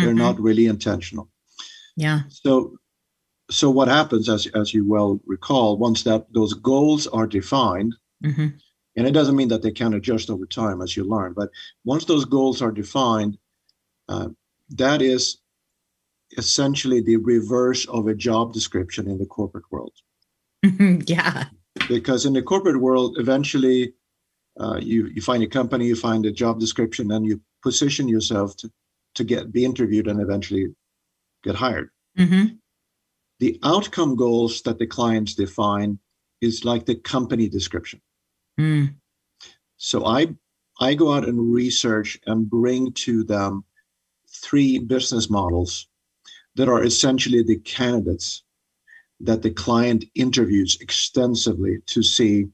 They're 0.02 0.14
not 0.14 0.40
really 0.40 0.66
intentional. 0.66 1.30
Yeah. 1.96 2.22
So 2.28 2.76
so 3.50 3.71
what 3.71 3.88
happens 3.88 4.28
as 4.28 4.47
as 4.54 4.73
you 4.73 4.88
well 4.88 5.21
recall, 5.26 5.76
once 5.76 6.02
that 6.04 6.26
those 6.33 6.54
goals 6.54 7.07
are 7.09 7.26
defined, 7.26 7.95
mm-hmm. 8.25 8.49
and 8.97 9.07
it 9.07 9.12
doesn't 9.12 9.37
mean 9.37 9.49
that 9.49 9.62
they 9.62 9.73
can 9.73 9.95
adjust 9.95 10.30
over 10.30 10.47
time 10.47 10.80
as 10.80 10.97
you 10.97 11.04
learn, 11.04 11.33
but 11.33 11.50
once 11.85 12.04
those 12.04 12.25
goals 12.25 12.62
are 12.62 12.73
defined, 12.73 13.38
uh, 14.09 14.28
that 14.71 15.02
is 15.02 15.38
essentially 16.37 17.00
the 17.00 17.16
reverse 17.16 17.87
of 17.87 18.07
a 18.07 18.14
job 18.14 18.52
description 18.52 19.09
in 19.09 19.19
the 19.19 19.26
corporate 19.26 19.64
world. 19.71 19.92
yeah. 21.07 21.45
Because 21.88 22.26
in 22.26 22.33
the 22.33 22.42
corporate 22.42 22.80
world, 22.80 23.16
eventually 23.19 23.95
uh, 24.59 24.78
you, 24.80 25.07
you 25.07 25.23
find 25.23 25.42
a 25.42 25.47
company, 25.47 25.87
you 25.87 25.97
find 25.97 26.26
a 26.26 26.33
job 26.33 26.61
description, 26.61 27.11
and 27.11 27.26
you 27.26 27.40
position 27.62 28.09
yourself 28.09 28.57
to, 28.57 28.71
to 29.14 29.25
get 29.25 29.52
be 29.52 29.64
interviewed 29.64 30.07
and 30.07 30.21
eventually 30.21 30.69
get 31.42 31.54
hired. 31.54 31.90
Mm-hmm. 32.19 32.57
The 33.40 33.59
outcome 33.62 34.16
goals 34.16 34.62
that 34.62 34.78
the 34.78 34.87
clients 34.87 35.35
define 35.35 35.99
is 36.40 36.64
like 36.64 36.87
the 36.87 36.94
company 36.94 37.49
description. 37.49 38.00
Mm. 38.59 38.94
So 39.76 40.06
I 40.06 40.28
I 40.78 40.94
go 40.94 41.12
out 41.12 41.28
and 41.28 41.52
research 41.52 42.18
and 42.26 42.49
bring 42.49 42.92
to 42.92 43.25
them 43.25 43.64
three 44.42 44.78
business 44.78 45.28
models 45.28 45.88
that 46.56 46.68
are 46.68 46.85
essentially 46.85 47.42
the 47.42 47.59
candidates 47.59 48.42
that 49.20 49.42
the 49.42 49.50
client 49.50 50.04
interviews 50.14 50.78
extensively 50.80 51.78
to 51.87 52.02
see 52.02 52.47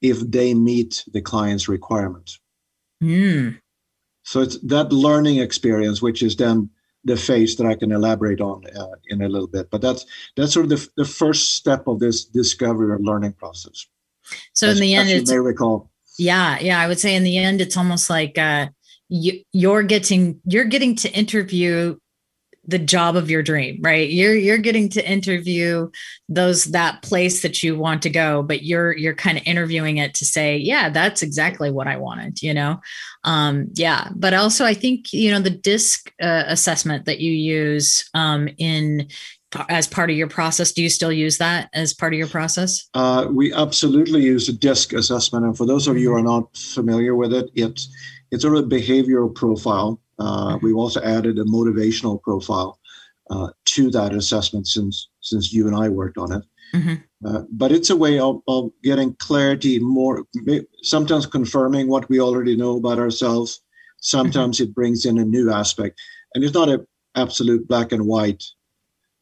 if 0.00 0.20
they 0.30 0.54
meet 0.54 1.04
the 1.12 1.20
client's 1.20 1.68
requirement. 1.68 2.38
Mm. 3.02 3.58
So 4.22 4.40
it's 4.40 4.58
that 4.60 4.92
learning 4.92 5.38
experience, 5.38 6.00
which 6.00 6.22
is 6.22 6.36
then 6.36 6.70
the 7.04 7.16
phase 7.16 7.56
that 7.56 7.66
I 7.66 7.74
can 7.74 7.92
elaborate 7.92 8.40
on 8.40 8.64
uh, 8.76 8.86
in 9.08 9.22
a 9.22 9.28
little 9.28 9.46
bit. 9.46 9.70
But 9.70 9.80
that's 9.80 10.06
that's 10.36 10.52
sort 10.52 10.64
of 10.64 10.70
the, 10.70 10.88
the 10.96 11.04
first 11.04 11.54
step 11.54 11.86
of 11.86 12.00
this 12.00 12.24
discovery 12.24 12.90
or 12.90 12.98
learning 12.98 13.34
process. 13.34 13.86
So 14.52 14.68
as, 14.68 14.76
in 14.76 14.82
the 14.82 14.94
end, 14.94 15.10
it's 15.10 15.30
may 15.30 15.38
recall. 15.38 15.90
Yeah, 16.18 16.58
yeah, 16.60 16.80
I 16.80 16.86
would 16.86 17.00
say 17.00 17.14
in 17.14 17.24
the 17.24 17.38
end, 17.38 17.60
it's 17.60 17.76
almost 17.76 18.08
like 18.08 18.38
uh, 18.38 18.68
you, 19.08 19.42
you're 19.52 19.82
getting 19.82 20.40
you're 20.44 20.64
getting 20.64 20.94
to 20.96 21.10
interview 21.12 21.96
the 22.66 22.78
job 22.78 23.16
of 23.16 23.30
your 23.30 23.42
dream 23.42 23.78
right? 23.80 24.10
You're 24.10 24.34
you're 24.34 24.58
getting 24.58 24.88
to 24.90 25.08
interview 25.08 25.90
those 26.28 26.66
that 26.66 27.02
place 27.02 27.42
that 27.42 27.62
you 27.62 27.76
want 27.76 28.02
to 28.02 28.10
go 28.10 28.42
but 28.42 28.62
you're 28.62 28.96
you're 28.96 29.14
kind 29.14 29.38
of 29.38 29.44
interviewing 29.46 29.98
it 29.98 30.14
to 30.14 30.24
say 30.24 30.56
yeah 30.56 30.88
that's 30.88 31.22
exactly 31.22 31.70
what 31.70 31.86
i 31.86 31.96
wanted 31.96 32.42
you 32.42 32.54
know? 32.54 32.80
Um 33.24 33.68
yeah 33.74 34.08
but 34.14 34.34
also 34.34 34.64
i 34.64 34.74
think 34.74 35.12
you 35.12 35.30
know 35.30 35.40
the 35.40 35.50
DISC 35.50 36.12
uh, 36.22 36.44
assessment 36.46 37.06
that 37.06 37.20
you 37.20 37.32
use 37.32 38.08
um 38.14 38.48
in 38.58 39.08
as 39.68 39.86
part 39.86 40.10
of 40.10 40.16
your 40.16 40.28
process 40.28 40.72
do 40.72 40.82
you 40.82 40.88
still 40.88 41.12
use 41.12 41.38
that 41.38 41.70
as 41.74 41.94
part 41.94 42.12
of 42.12 42.18
your 42.18 42.28
process? 42.28 42.88
Uh, 42.94 43.28
we 43.30 43.52
absolutely 43.52 44.22
use 44.22 44.48
a 44.48 44.52
DISC 44.52 44.92
assessment 44.94 45.44
and 45.44 45.56
for 45.56 45.66
those 45.66 45.86
of 45.86 45.96
you 45.96 46.10
who 46.10 46.16
are 46.16 46.22
not 46.22 46.56
familiar 46.56 47.14
with 47.14 47.32
it 47.32 47.50
it's 47.54 47.94
it's 48.30 48.42
sort 48.42 48.56
of 48.56 48.64
a 48.64 48.68
behavioral 48.68 49.32
profile 49.32 50.00
uh, 50.18 50.58
we've 50.62 50.76
also 50.76 51.02
added 51.02 51.38
a 51.38 51.44
motivational 51.44 52.20
profile 52.20 52.78
uh, 53.30 53.48
to 53.64 53.90
that 53.90 54.14
assessment 54.14 54.66
since 54.66 55.08
since 55.20 55.52
you 55.52 55.66
and 55.66 55.76
I 55.76 55.88
worked 55.88 56.18
on 56.18 56.32
it. 56.32 56.42
Mm-hmm. 56.74 56.94
Uh, 57.26 57.42
but 57.52 57.72
it's 57.72 57.90
a 57.90 57.96
way 57.96 58.18
of, 58.18 58.42
of 58.48 58.70
getting 58.82 59.14
clarity, 59.14 59.78
more 59.78 60.24
sometimes 60.82 61.26
confirming 61.26 61.88
what 61.88 62.08
we 62.08 62.20
already 62.20 62.56
know 62.56 62.76
about 62.76 62.98
ourselves. 62.98 63.60
Sometimes 64.00 64.58
mm-hmm. 64.58 64.70
it 64.70 64.74
brings 64.74 65.06
in 65.06 65.18
a 65.18 65.24
new 65.24 65.50
aspect, 65.50 66.00
and 66.34 66.44
it's 66.44 66.54
not 66.54 66.68
an 66.68 66.86
absolute 67.14 67.66
black 67.68 67.92
and 67.92 68.06
white 68.06 68.44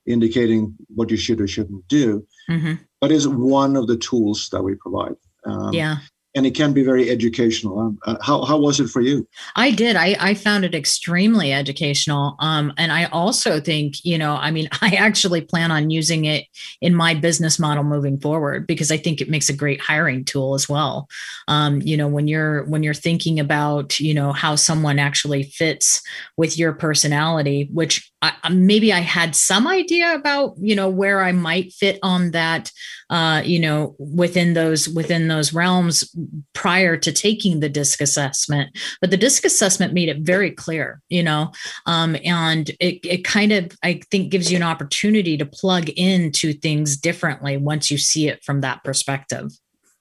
indicating 0.07 0.75
what 0.89 1.11
you 1.11 1.17
should 1.17 1.41
or 1.41 1.47
shouldn't 1.47 1.87
do, 1.87 2.27
mm-hmm. 2.51 2.75
but 3.01 3.13
is 3.13 3.29
one 3.29 3.77
of 3.77 3.87
the 3.87 3.99
tools 3.99 4.49
that 4.51 4.63
we 4.63 4.75
provide. 4.75 5.15
Um, 5.45 5.73
yeah 5.73 5.99
and 6.35 6.47
it 6.47 6.55
can 6.55 6.73
be 6.73 6.83
very 6.83 7.11
educational. 7.11 7.79
Um, 7.79 7.99
uh, 8.07 8.17
how, 8.23 8.45
how 8.45 8.59
was 8.59 8.81
it 8.81 8.89
for 8.89 9.01
you? 9.01 9.29
I 9.57 9.71
did. 9.71 9.97
I, 9.97 10.17
I 10.19 10.35
found 10.35 10.65
it 10.65 10.75
extremely 10.75 11.53
educational. 11.53 12.37
Um, 12.39 12.73
and 12.79 12.91
I 12.91 13.05
also 13.07 13.61
think, 13.61 13.97
you 14.05 14.17
know, 14.17 14.37
I 14.37 14.51
mean, 14.51 14.69
I 14.81 14.95
actually 14.97 15.43
plan 15.43 15.71
on 15.71 15.91
using 15.91 16.25
it 16.25 16.47
in 16.81 16.95
my 16.95 17.15
business 17.15 17.59
model 17.59 17.85
moving 17.85 18.19
forward 18.21 18.67
because 18.67 18.91
I 18.91 18.97
think 18.97 19.21
it 19.21 19.29
makes 19.29 19.49
a 19.49 19.57
great 19.57 19.81
hiring 19.81 20.25
tool 20.25 20.55
as 20.55 20.69
well. 20.69 21.09
Um, 21.49 21.83
you 21.83 21.97
know, 21.97 22.09
when 22.09 22.29
you're 22.29 22.65
when 22.65 22.83
you're 22.83 22.95
thinking 22.95 23.39
about, 23.41 24.01
you 24.01 24.15
know, 24.15 24.33
how 24.33 24.57
someone 24.57 24.99
actually 24.99 25.45
fits 25.45 26.03
with 26.37 26.59
your 26.59 26.73
personality, 26.73 27.69
which 27.73 28.12
I, 28.23 28.49
maybe 28.51 28.93
I 28.93 29.01
had 29.01 29.35
some 29.35 29.67
idea 29.67 30.15
about, 30.15 30.55
you 30.57 30.77
know, 30.77 30.89
where 30.89 31.25
I 31.25 31.33
might 31.33 31.73
fit 31.73 31.99
on 32.05 32.31
that, 32.31 32.71
uh, 33.11 33.43
you 33.45 33.59
know, 33.59 33.97
within 33.99 34.55
those 34.55 34.89
within 34.89 35.27
those 35.27 35.53
realms 35.53 36.15
prior 36.53 36.97
to 36.97 37.13
taking 37.13 37.59
the 37.59 37.69
DISC 37.69 38.01
assessment. 38.01 38.79
But 39.01 39.11
the 39.11 39.17
DISC 39.17 39.45
assessment 39.45 39.93
made 39.93 40.09
it 40.09 40.21
very 40.21 40.53
clear, 40.53 41.03
you 41.09 41.25
know, 41.25 41.51
um, 41.87 42.17
and 42.25 42.71
it 42.79 43.05
it 43.05 43.25
kind 43.25 43.51
of 43.51 43.73
I 43.83 44.01
think 44.13 44.31
gives 44.31 44.53
you 44.53 44.57
an 44.57 44.63
opportunity 44.63 45.37
to 45.37 45.45
plug 45.45 45.89
into 45.91 46.53
things 46.53 46.97
differently 46.97 47.57
once 47.57 47.91
you 47.91 47.99
see 47.99 48.29
it 48.29 48.45
from 48.45 48.61
that 48.61 48.85
perspective. 48.85 49.51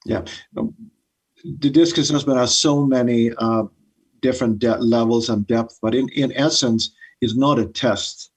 Yeah, 0.05 0.23
um, 0.57 0.75
the 1.43 1.71
DISC 1.71 1.97
assessment 1.97 2.37
has 2.37 2.55
so 2.55 2.85
many 2.85 3.31
uh, 3.39 3.63
different 4.21 4.59
de- 4.59 4.77
levels 4.77 5.29
and 5.29 5.47
depth, 5.47 5.79
but 5.81 5.95
in 5.95 6.07
in 6.09 6.31
essence 6.33 6.91
is 7.21 7.35
not 7.35 7.59
a 7.59 7.65
test. 7.65 8.31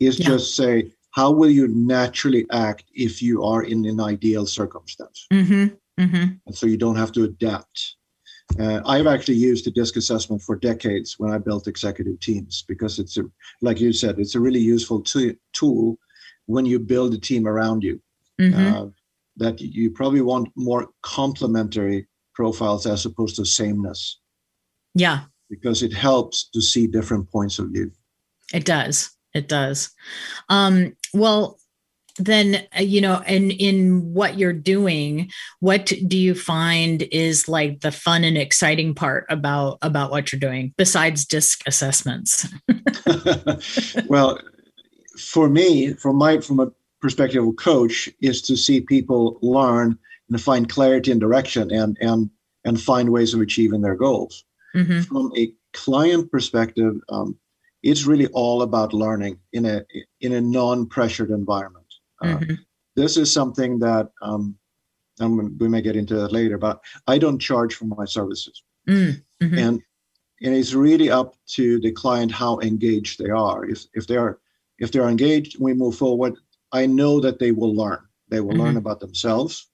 It's 0.00 0.18
yeah. 0.18 0.26
just 0.26 0.56
say, 0.56 0.92
how 1.10 1.30
will 1.32 1.50
you 1.50 1.68
naturally 1.68 2.46
act 2.52 2.84
if 2.94 3.20
you 3.22 3.42
are 3.44 3.62
in 3.62 3.84
an 3.86 4.00
ideal 4.00 4.46
circumstance? 4.46 5.26
Mm-hmm. 5.32 6.02
Mm-hmm. 6.02 6.24
And 6.46 6.54
so 6.54 6.66
you 6.66 6.76
don't 6.76 6.96
have 6.96 7.12
to 7.12 7.24
adapt. 7.24 7.96
Uh, 8.58 8.80
I've 8.86 9.06
actually 9.06 9.34
used 9.34 9.66
the 9.66 9.70
DISC 9.70 9.96
assessment 9.96 10.40
for 10.42 10.56
decades 10.56 11.18
when 11.18 11.30
I 11.30 11.38
built 11.38 11.66
executive 11.66 12.18
teams 12.20 12.64
because 12.66 12.98
it's 12.98 13.18
a, 13.18 13.24
like 13.60 13.80
you 13.80 13.92
said, 13.92 14.18
it's 14.18 14.36
a 14.36 14.40
really 14.40 14.60
useful 14.60 15.02
t- 15.02 15.36
tool 15.52 15.98
when 16.46 16.64
you 16.64 16.78
build 16.78 17.12
a 17.14 17.18
team 17.18 17.46
around 17.46 17.82
you. 17.82 18.00
Mm-hmm. 18.40 18.74
Uh, 18.74 18.86
that 19.38 19.60
you 19.60 19.90
probably 19.90 20.20
want 20.20 20.48
more 20.56 20.88
complementary 21.02 22.06
profiles 22.34 22.86
as 22.86 23.06
opposed 23.06 23.36
to 23.36 23.44
sameness. 23.44 24.20
Yeah. 24.94 25.20
Because 25.48 25.82
it 25.82 25.92
helps 25.92 26.48
to 26.50 26.60
see 26.60 26.86
different 26.86 27.30
points 27.30 27.58
of 27.58 27.70
view. 27.70 27.90
It 28.52 28.64
does. 28.64 29.10
It 29.34 29.48
does. 29.48 29.90
Um, 30.48 30.96
well, 31.12 31.58
then 32.18 32.66
uh, 32.76 32.82
you 32.82 33.00
know 33.00 33.22
and 33.26 33.52
in 33.52 34.12
what 34.12 34.38
you're 34.38 34.52
doing 34.52 35.30
what 35.60 35.92
do 36.06 36.18
you 36.18 36.34
find 36.34 37.02
is 37.12 37.48
like 37.48 37.80
the 37.80 37.92
fun 37.92 38.24
and 38.24 38.36
exciting 38.36 38.94
part 38.94 39.24
about 39.28 39.78
about 39.82 40.10
what 40.10 40.32
you're 40.32 40.40
doing 40.40 40.74
besides 40.76 41.24
DISC 41.24 41.62
assessments 41.66 42.46
well 44.08 44.38
for 45.16 45.48
me 45.48 45.92
from 45.94 46.16
my 46.16 46.40
from 46.40 46.60
a 46.60 46.70
perspective 47.00 47.46
of 47.46 47.56
coach 47.56 48.08
is 48.20 48.42
to 48.42 48.56
see 48.56 48.80
people 48.80 49.38
learn 49.40 49.96
and 50.28 50.40
find 50.40 50.68
clarity 50.68 51.10
and 51.10 51.20
direction 51.20 51.70
and 51.70 51.96
and 52.00 52.30
and 52.64 52.80
find 52.80 53.10
ways 53.10 53.32
of 53.34 53.40
achieving 53.40 53.80
their 53.80 53.94
goals 53.94 54.44
mm-hmm. 54.74 55.00
from 55.02 55.32
a 55.36 55.52
client 55.72 56.30
perspective 56.30 56.94
um, 57.08 57.38
it's 57.82 58.06
really 58.06 58.26
all 58.28 58.62
about 58.62 58.92
learning 58.92 59.38
in 59.52 59.64
a 59.64 59.84
in 60.20 60.34
a 60.34 60.40
non-pressured 60.40 61.30
environment. 61.30 61.86
Uh, 62.22 62.26
mm-hmm. 62.26 62.52
Uh, 62.52 62.56
this 62.96 63.16
is 63.16 63.32
something 63.32 63.78
that 63.78 64.10
um, 64.22 64.56
and 65.20 65.60
we 65.60 65.68
may 65.68 65.82
get 65.82 65.96
into 65.96 66.14
that 66.14 66.32
later, 66.32 66.58
but 66.58 66.80
I 67.06 67.18
don't 67.18 67.38
charge 67.38 67.74
for 67.74 67.86
my 67.86 68.04
services, 68.04 68.62
mm-hmm. 68.88 69.58
and 69.58 69.82
and 70.42 70.54
it's 70.54 70.74
really 70.74 71.10
up 71.10 71.34
to 71.54 71.80
the 71.80 71.92
client 71.92 72.32
how 72.32 72.58
engaged 72.60 73.18
they 73.18 73.30
are. 73.30 73.64
If 73.64 73.84
if 73.94 74.06
they 74.06 74.16
are 74.16 74.38
if 74.78 74.92
they 74.92 74.98
are 74.98 75.08
engaged, 75.08 75.60
we 75.60 75.74
move 75.74 75.96
forward. 75.96 76.34
I 76.72 76.86
know 76.86 77.20
that 77.20 77.38
they 77.38 77.52
will 77.52 77.74
learn. 77.74 78.00
They 78.28 78.40
will 78.40 78.52
mm-hmm. 78.52 78.60
learn 78.60 78.76
about 78.76 79.00
themselves. 79.00 79.68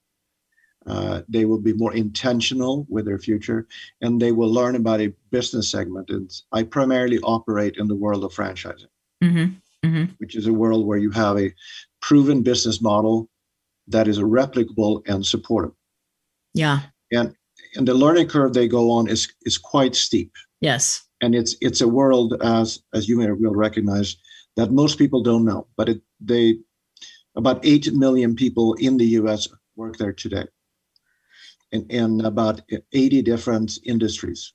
Uh, 0.86 1.22
they 1.28 1.44
will 1.44 1.60
be 1.60 1.72
more 1.72 1.94
intentional 1.94 2.86
with 2.90 3.06
their 3.06 3.18
future 3.18 3.66
and 4.02 4.20
they 4.20 4.32
will 4.32 4.52
learn 4.52 4.76
about 4.76 5.00
a 5.00 5.12
business 5.30 5.70
segment. 5.70 6.10
And 6.10 6.30
I 6.52 6.62
primarily 6.62 7.18
operate 7.20 7.76
in 7.78 7.88
the 7.88 7.94
world 7.94 8.22
of 8.22 8.34
franchising, 8.34 8.88
mm-hmm. 9.22 9.86
Mm-hmm. 9.86 10.04
which 10.18 10.36
is 10.36 10.46
a 10.46 10.52
world 10.52 10.86
where 10.86 10.98
you 10.98 11.10
have 11.10 11.38
a 11.38 11.54
proven 12.02 12.42
business 12.42 12.82
model 12.82 13.30
that 13.88 14.08
is 14.08 14.18
replicable 14.18 15.02
and 15.06 15.24
supportive. 15.24 15.72
Yeah. 16.52 16.80
And 17.12 17.34
and 17.76 17.88
the 17.88 17.94
learning 17.94 18.28
curve 18.28 18.54
they 18.54 18.68
go 18.68 18.90
on 18.90 19.08
is 19.08 19.32
is 19.42 19.58
quite 19.58 19.94
steep. 19.94 20.32
Yes. 20.60 21.02
And 21.20 21.34
it's 21.34 21.56
it's 21.60 21.80
a 21.80 21.88
world 21.88 22.34
as 22.42 22.82
as 22.92 23.08
you 23.08 23.18
may 23.18 23.30
will 23.30 23.54
recognize 23.54 24.16
that 24.56 24.70
most 24.70 24.98
people 24.98 25.22
don't 25.22 25.44
know, 25.44 25.66
but 25.76 25.88
it 25.88 26.00
they 26.20 26.58
about 27.36 27.64
eight 27.64 27.92
million 27.92 28.36
people 28.36 28.74
in 28.74 28.96
the 28.96 29.06
U.S. 29.20 29.48
work 29.76 29.96
there 29.96 30.12
today, 30.12 30.46
in 31.74 31.86
in 31.90 32.24
about 32.24 32.62
eighty 32.92 33.20
different 33.22 33.78
industries. 33.84 34.54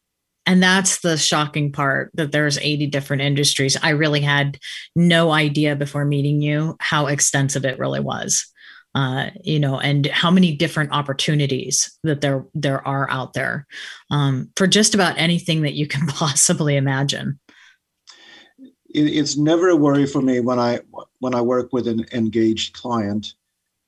And 0.50 0.64
that's 0.64 1.02
the 1.02 1.16
shocking 1.16 1.72
part 1.72 2.10
that 2.16 2.32
there's 2.32 2.58
80 2.58 2.88
different 2.88 3.22
industries. 3.22 3.78
I 3.84 3.90
really 3.90 4.22
had 4.22 4.58
no 4.96 5.30
idea 5.30 5.76
before 5.76 6.06
meeting 6.06 6.42
you 6.42 6.76
how 6.80 7.06
extensive 7.06 7.66
it 7.66 7.78
really 7.78 8.00
was. 8.00 8.48
Uh, 8.96 9.30
you 9.44 9.60
know, 9.60 9.80
and 9.80 10.08
how 10.08 10.32
many 10.32 10.56
different 10.56 10.92
opportunities 10.92 11.96
that 12.04 12.22
there 12.22 12.48
there 12.56 12.86
are 12.88 13.08
out 13.12 13.34
there 13.34 13.68
um, 14.10 14.50
for 14.56 14.66
just 14.66 14.96
about 14.96 15.16
anything 15.20 15.62
that 15.62 15.76
you 15.76 15.86
can 15.86 16.08
possibly 16.08 16.76
imagine. 16.76 17.40
It, 18.90 19.02
it's 19.02 19.38
never 19.38 19.70
a 19.70 19.76
worry 19.76 20.08
for 20.08 20.24
me 20.24 20.40
when 20.40 20.58
I 20.58 20.80
when 21.20 21.36
I 21.36 21.42
work 21.42 21.72
with 21.72 21.88
an 21.88 22.08
engaged 22.12 22.74
client 22.74 23.36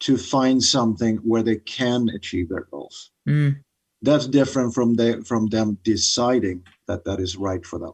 to 0.02 0.18
find 0.18 0.62
something 0.62 1.18
where 1.18 1.44
they 1.44 1.58
can 1.58 2.10
achieve 2.10 2.50
their 2.50 2.68
goals. 2.72 3.12
Mm 3.28 3.56
that's 4.02 4.28
different 4.28 4.74
from 4.74 4.96
they 4.96 5.22
from 5.22 5.48
them 5.48 5.78
deciding 5.84 6.64
that 6.88 7.06
that 7.06 7.20
is 7.20 7.38
right 7.38 7.66
for 7.66 7.80
them. 7.80 7.94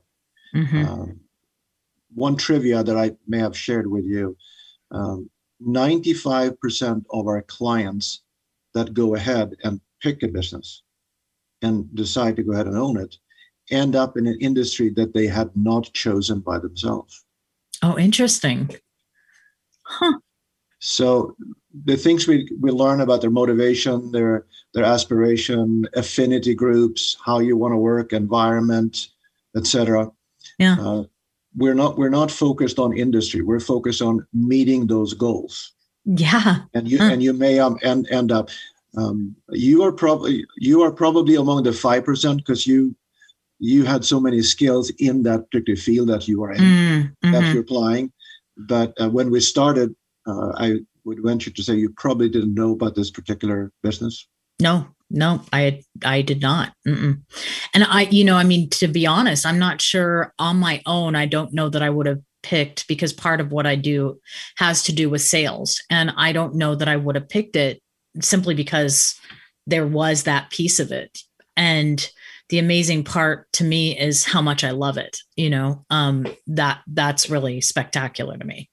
Mm-hmm. 0.55 0.85
Um, 0.85 1.19
one 2.15 2.37
trivia 2.37 2.83
that 2.83 2.97
I 2.97 3.11
may 3.27 3.39
have 3.39 3.57
shared 3.57 3.87
with 3.87 4.05
you: 4.05 4.37
um, 4.91 5.29
ninety-five 5.59 6.59
percent 6.59 7.05
of 7.11 7.27
our 7.27 7.41
clients 7.43 8.23
that 8.73 8.93
go 8.93 9.15
ahead 9.15 9.55
and 9.63 9.81
pick 10.01 10.23
a 10.23 10.27
business 10.27 10.83
and 11.61 11.93
decide 11.95 12.35
to 12.35 12.43
go 12.43 12.53
ahead 12.53 12.67
and 12.67 12.77
own 12.77 12.97
it 12.97 13.17
end 13.69 13.95
up 13.97 14.15
in 14.15 14.27
an 14.27 14.37
industry 14.39 14.89
that 14.91 15.13
they 15.13 15.27
had 15.27 15.49
not 15.55 15.91
chosen 15.91 16.39
by 16.39 16.57
themselves. 16.57 17.25
Oh, 17.83 17.97
interesting. 17.97 18.69
Huh. 19.83 20.19
So 20.79 21.35
the 21.85 21.97
things 21.97 22.27
we, 22.27 22.49
we 22.59 22.71
learn 22.71 23.01
about 23.01 23.21
their 23.21 23.29
motivation, 23.29 24.11
their 24.11 24.45
their 24.73 24.83
aspiration, 24.83 25.87
affinity 25.95 26.53
groups, 26.53 27.17
how 27.25 27.39
you 27.39 27.57
want 27.57 27.73
to 27.73 27.77
work, 27.77 28.13
environment, 28.13 29.07
etc. 29.55 30.11
Yeah. 30.59 30.77
Uh, 30.79 31.03
we're 31.55 31.73
not 31.73 31.97
we're 31.97 32.09
not 32.09 32.31
focused 32.31 32.79
on 32.79 32.97
industry. 32.97 33.41
We're 33.41 33.59
focused 33.59 34.01
on 34.01 34.25
meeting 34.33 34.87
those 34.87 35.13
goals. 35.13 35.73
Yeah. 36.05 36.59
And 36.73 36.87
you 36.87 36.99
huh. 36.99 37.09
and 37.11 37.23
you 37.23 37.33
may 37.33 37.59
um, 37.59 37.77
end 37.83 38.07
end 38.11 38.31
up 38.31 38.49
um, 38.95 39.35
you 39.49 39.83
are 39.83 39.91
probably 39.91 40.45
you 40.57 40.81
are 40.81 40.91
probably 40.91 41.35
among 41.35 41.63
the 41.63 41.73
five 41.73 42.05
percent 42.05 42.37
because 42.37 42.65
you 42.65 42.95
you 43.59 43.85
had 43.85 44.05
so 44.05 44.19
many 44.19 44.41
skills 44.41 44.91
in 44.99 45.23
that 45.23 45.49
particular 45.49 45.77
field 45.77 46.09
that 46.09 46.27
you 46.27 46.43
are 46.43 46.51
in 46.51 46.61
mm, 46.61 47.01
mm-hmm. 47.03 47.31
that 47.31 47.53
you're 47.53 47.63
applying. 47.63 48.11
But 48.55 48.93
uh, 48.99 49.09
when 49.09 49.31
we 49.31 49.39
started, 49.39 49.95
uh, 50.27 50.51
I 50.55 50.79
would 51.07 51.23
venture 51.23 51.49
to 51.49 51.63
say 51.63 51.75
you 51.75 51.89
probably 51.89 52.29
didn't 52.29 52.53
know 52.53 52.73
about 52.73 52.93
this 52.93 53.09
particular 53.09 53.71
business. 53.81 54.27
No, 54.59 54.87
no, 55.09 55.41
I 55.53 55.81
I 56.03 56.21
did 56.21 56.41
not. 56.41 56.73
Mm-mm. 56.87 57.21
And 57.73 57.83
I, 57.83 58.03
you 58.03 58.23
know, 58.23 58.35
I 58.35 58.43
mean, 58.43 58.69
to 58.71 58.87
be 58.87 59.07
honest, 59.07 59.45
I'm 59.45 59.59
not 59.59 59.81
sure 59.81 60.33
on 60.37 60.57
my 60.57 60.81
own. 60.85 61.15
I 61.15 61.25
don't 61.25 61.53
know 61.53 61.69
that 61.69 61.81
I 61.81 61.89
would 61.89 62.05
have 62.05 62.21
picked 62.43 62.87
because 62.87 63.13
part 63.13 63.39
of 63.39 63.51
what 63.51 63.65
I 63.65 63.75
do 63.75 64.19
has 64.57 64.83
to 64.83 64.93
do 64.93 65.09
with 65.09 65.21
sales, 65.21 65.81
and 65.89 66.11
I 66.17 66.33
don't 66.33 66.55
know 66.55 66.75
that 66.75 66.87
I 66.87 66.97
would 66.97 67.15
have 67.15 67.29
picked 67.29 67.55
it 67.55 67.81
simply 68.21 68.53
because 68.53 69.15
there 69.65 69.87
was 69.87 70.23
that 70.23 70.49
piece 70.49 70.79
of 70.79 70.91
it. 70.91 71.19
And 71.55 72.09
the 72.49 72.59
amazing 72.59 73.03
part 73.03 73.51
to 73.53 73.63
me 73.63 73.97
is 73.97 74.23
how 74.23 74.41
much 74.41 74.63
I 74.63 74.71
love 74.71 74.97
it. 74.97 75.17
You 75.35 75.49
know, 75.49 75.85
um, 75.89 76.27
that 76.47 76.81
that's 76.87 77.29
really 77.29 77.61
spectacular 77.61 78.37
to 78.37 78.45
me. 78.45 78.69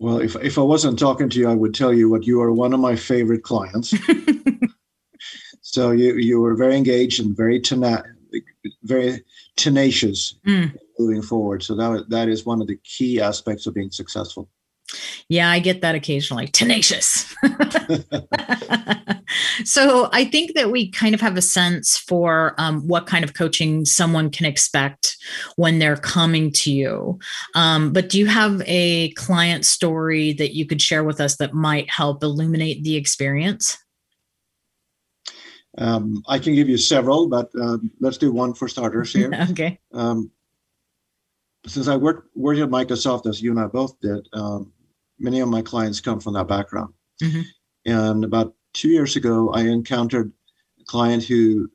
Well, 0.00 0.18
if, 0.18 0.34
if 0.36 0.56
I 0.56 0.62
wasn't 0.62 0.98
talking 0.98 1.28
to 1.28 1.38
you, 1.38 1.48
I 1.48 1.54
would 1.54 1.74
tell 1.74 1.92
you 1.92 2.08
what 2.08 2.26
you 2.26 2.40
are 2.40 2.50
one 2.50 2.72
of 2.72 2.80
my 2.80 2.96
favorite 2.96 3.42
clients. 3.42 3.92
so 5.60 5.90
you 5.90 6.14
you 6.14 6.40
were 6.40 6.54
very 6.54 6.74
engaged 6.74 7.20
and 7.20 7.36
very 7.36 7.60
tena- 7.60 8.02
very 8.82 9.22
tenacious 9.56 10.36
mm. 10.46 10.74
moving 10.98 11.20
forward. 11.20 11.62
So 11.62 11.76
that 11.76 12.06
that 12.08 12.28
is 12.30 12.46
one 12.46 12.62
of 12.62 12.66
the 12.66 12.78
key 12.82 13.20
aspects 13.20 13.66
of 13.66 13.74
being 13.74 13.90
successful. 13.90 14.48
Yeah, 15.28 15.50
I 15.50 15.60
get 15.60 15.82
that 15.82 15.94
occasionally. 15.94 16.48
Tenacious. 16.48 17.32
so 19.64 20.08
I 20.12 20.24
think 20.24 20.54
that 20.54 20.70
we 20.70 20.90
kind 20.90 21.14
of 21.14 21.20
have 21.20 21.36
a 21.36 21.42
sense 21.42 21.96
for 21.96 22.54
um, 22.58 22.86
what 22.86 23.06
kind 23.06 23.24
of 23.24 23.34
coaching 23.34 23.84
someone 23.84 24.30
can 24.30 24.46
expect 24.46 25.16
when 25.56 25.78
they're 25.78 25.96
coming 25.96 26.50
to 26.52 26.72
you. 26.72 27.18
Um, 27.54 27.92
but 27.92 28.08
do 28.08 28.18
you 28.18 28.26
have 28.26 28.62
a 28.66 29.10
client 29.12 29.64
story 29.64 30.32
that 30.34 30.54
you 30.54 30.66
could 30.66 30.82
share 30.82 31.04
with 31.04 31.20
us 31.20 31.36
that 31.36 31.54
might 31.54 31.90
help 31.90 32.22
illuminate 32.22 32.82
the 32.82 32.96
experience? 32.96 33.78
Um, 35.78 36.22
I 36.28 36.38
can 36.38 36.54
give 36.54 36.68
you 36.68 36.76
several, 36.76 37.28
but 37.28 37.50
um, 37.60 37.90
let's 38.00 38.18
do 38.18 38.32
one 38.32 38.54
for 38.54 38.68
starters 38.68 39.12
here. 39.12 39.30
okay. 39.50 39.78
Um, 39.92 40.30
since 41.66 41.88
I 41.88 41.96
worked 41.96 42.28
worked 42.34 42.60
at 42.60 42.70
Microsoft, 42.70 43.26
as 43.26 43.42
you 43.42 43.50
and 43.50 43.60
I 43.60 43.66
both 43.66 43.98
did, 44.00 44.26
um, 44.32 44.72
many 45.20 45.40
of 45.40 45.48
my 45.48 45.62
clients 45.62 46.00
come 46.00 46.18
from 46.18 46.34
that 46.34 46.48
background. 46.48 46.92
Mm-hmm. 47.22 47.42
And 47.86 48.24
about 48.24 48.54
two 48.72 48.88
years 48.88 49.16
ago, 49.16 49.50
I 49.50 49.62
encountered 49.62 50.32
a 50.80 50.84
client 50.84 51.24
who 51.24 51.70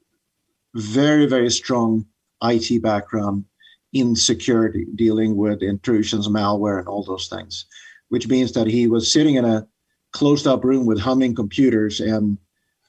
very, 0.73 1.25
very 1.25 1.49
strong 1.49 2.05
IT 2.43 2.81
background 2.81 3.45
in 3.93 4.15
security, 4.15 4.85
dealing 4.95 5.37
with 5.37 5.61
intrusions, 5.61 6.27
malware, 6.27 6.79
and 6.79 6.87
all 6.87 7.03
those 7.03 7.29
things, 7.29 7.65
which 8.09 8.27
means 8.27 8.51
that 8.51 8.67
he 8.67 8.87
was 8.87 9.11
sitting 9.11 9.35
in 9.35 9.45
a 9.45 9.65
closed 10.11 10.47
up 10.47 10.63
room 10.65 10.85
with 10.85 10.99
humming 10.99 11.33
computers 11.33 12.01
and 12.01 12.37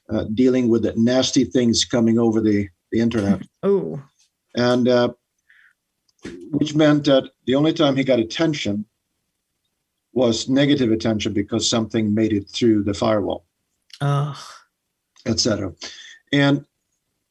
uh, 0.09 0.25
dealing 0.33 0.67
with 0.67 0.83
the 0.83 0.93
nasty 0.95 1.43
things 1.43 1.85
coming 1.85 2.19
over 2.19 2.41
the, 2.41 2.67
the 2.91 2.99
internet. 2.99 3.41
Oh. 3.63 4.01
And 4.55 4.87
uh, 4.87 5.13
which 6.51 6.73
meant 6.73 7.05
that 7.05 7.29
the 7.45 7.55
only 7.55 7.73
time 7.73 7.95
he 7.95 8.03
got 8.03 8.19
attention 8.19 8.85
was 10.17 10.49
negative 10.49 10.91
attention 10.91 11.31
because 11.31 11.69
something 11.69 12.11
made 12.11 12.33
it 12.33 12.49
through 12.49 12.81
the 12.81 12.93
firewall, 12.93 13.45
oh. 14.01 14.35
etc. 15.27 15.71
And 16.33 16.65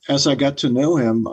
as 0.09 0.29
I 0.29 0.37
got 0.37 0.57
to 0.59 0.69
know 0.69 0.95
him, 0.95 1.27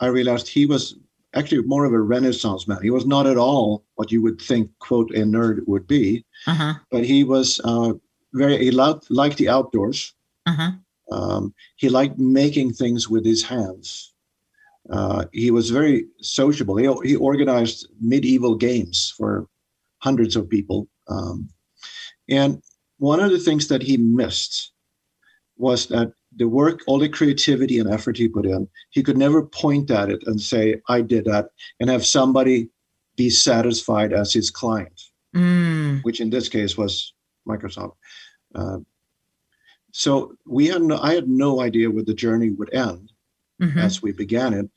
I 0.00 0.06
realized 0.06 0.48
he 0.48 0.64
was 0.64 0.96
actually 1.34 1.60
more 1.66 1.84
of 1.84 1.92
a 1.92 2.00
renaissance 2.00 2.66
man. 2.66 2.78
He 2.82 2.88
was 2.88 3.04
not 3.04 3.26
at 3.26 3.36
all 3.36 3.84
what 3.96 4.10
you 4.10 4.22
would 4.22 4.40
think, 4.40 4.70
quote, 4.78 5.10
a 5.10 5.24
nerd 5.24 5.60
would 5.66 5.86
be, 5.86 6.24
uh-huh. 6.46 6.74
but 6.90 7.04
he 7.04 7.22
was 7.22 7.60
uh, 7.64 7.92
very, 8.32 8.56
he 8.56 8.70
loved, 8.70 9.04
liked 9.10 9.36
the 9.36 9.50
outdoors. 9.50 10.14
Uh-huh. 10.46 10.70
Um, 11.12 11.52
he 11.76 11.90
liked 11.90 12.18
making 12.18 12.72
things 12.72 13.10
with 13.10 13.26
his 13.26 13.42
hands. 13.44 14.14
Uh, 14.88 15.26
he 15.32 15.50
was 15.50 15.68
very 15.68 16.06
sociable. 16.22 16.76
He, 16.76 16.88
he 17.06 17.16
organized 17.16 17.88
medieval 18.00 18.54
games 18.54 19.12
for 19.18 19.46
hundreds 19.98 20.34
of 20.34 20.48
people. 20.48 20.88
Um, 21.08 21.48
and 22.28 22.62
one 22.98 23.20
of 23.20 23.30
the 23.30 23.38
things 23.38 23.68
that 23.68 23.82
he 23.82 23.96
missed 23.96 24.72
was 25.56 25.86
that 25.88 26.12
the 26.36 26.48
work, 26.48 26.80
all 26.86 26.98
the 26.98 27.08
creativity 27.08 27.78
and 27.78 27.88
effort 27.88 28.16
he 28.16 28.28
put 28.28 28.46
in, 28.46 28.68
he 28.90 29.02
could 29.02 29.16
never 29.16 29.44
point 29.46 29.90
at 29.90 30.10
it 30.10 30.22
and 30.26 30.40
say, 30.40 30.80
I 30.88 31.00
did 31.00 31.26
that, 31.26 31.50
and 31.78 31.90
have 31.90 32.04
somebody 32.04 32.70
be 33.16 33.30
satisfied 33.30 34.12
as 34.12 34.32
his 34.32 34.50
client, 34.50 35.00
mm. 35.34 36.02
which 36.02 36.20
in 36.20 36.30
this 36.30 36.48
case 36.48 36.76
was 36.76 37.14
Microsoft. 37.46 37.94
Uh, 38.54 38.78
so 39.92 40.34
we 40.44 40.66
had 40.66 40.82
no, 40.82 40.98
I 40.98 41.14
had 41.14 41.28
no 41.28 41.60
idea 41.60 41.90
where 41.90 42.02
the 42.02 42.14
journey 42.14 42.50
would 42.50 42.74
end 42.74 43.12
mm-hmm. 43.62 43.78
as 43.78 44.02
we 44.02 44.10
began 44.10 44.52
it. 44.52 44.68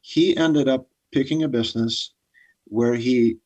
He 0.00 0.34
ended 0.36 0.68
up 0.68 0.86
picking 1.12 1.42
a 1.42 1.48
business 1.48 2.14
where 2.64 2.94
he 2.94 3.36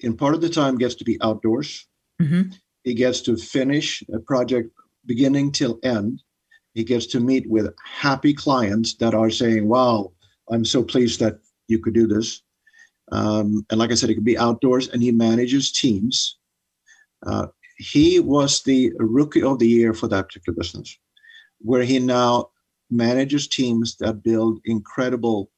in 0.00 0.16
part 0.16 0.34
of 0.34 0.40
the 0.40 0.48
time 0.48 0.78
gets 0.78 0.94
to 0.96 1.04
be 1.04 1.18
outdoors. 1.22 1.86
Mm-hmm. 2.20 2.50
He 2.84 2.94
gets 2.94 3.20
to 3.22 3.36
finish 3.36 4.02
a 4.12 4.18
project 4.20 4.70
beginning 5.06 5.52
till 5.52 5.78
end. 5.82 6.22
He 6.74 6.84
gets 6.84 7.06
to 7.06 7.20
meet 7.20 7.48
with 7.48 7.74
happy 7.84 8.34
clients 8.34 8.94
that 8.96 9.14
are 9.14 9.30
saying, 9.30 9.68
"Wow, 9.68 10.12
I'm 10.50 10.64
so 10.64 10.82
pleased 10.82 11.20
that 11.20 11.38
you 11.68 11.78
could 11.78 11.94
do 11.94 12.06
this." 12.06 12.42
Um, 13.12 13.64
and 13.70 13.78
like 13.78 13.90
I 13.90 13.94
said, 13.94 14.10
it 14.10 14.14
could 14.14 14.24
be 14.24 14.38
outdoors, 14.38 14.88
and 14.88 15.02
he 15.02 15.12
manages 15.12 15.72
teams. 15.72 16.38
Uh, 17.26 17.46
he 17.78 18.20
was 18.20 18.62
the 18.62 18.92
rookie 18.98 19.42
of 19.42 19.58
the 19.58 19.68
year 19.68 19.94
for 19.94 20.08
that 20.08 20.28
particular 20.28 20.56
business, 20.56 20.98
where 21.58 21.82
he 21.82 21.98
now 21.98 22.50
manages 22.90 23.48
teams 23.48 23.96
that 23.96 24.22
build 24.22 24.60
incredible 24.64 25.50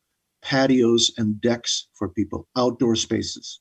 patios 0.43 1.13
and 1.19 1.41
decks 1.41 1.89
for 1.95 2.09
people, 2.09 2.49
outdoor 2.57 2.97
spaces. 2.97 3.61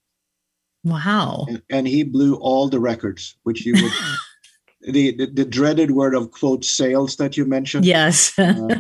Wow. 0.88 1.46
And, 1.50 1.62
and, 1.70 1.88
he 1.88 2.04
blew 2.04 2.36
all 2.36 2.70
the 2.70 2.80
records, 2.80 3.36
which 3.44 3.66
you 3.66 3.74
would 3.74 3.92
the, 4.94 5.16
the, 5.16 5.26
the 5.26 5.46
dreaded 5.46 5.92
word 5.92 6.16
of 6.16 6.32
quote 6.32 6.64
sales 6.64 7.16
that 7.18 7.36
you 7.36 7.46
mentioned. 7.46 7.86
Yes. 7.86 8.38
uh, 8.38 8.80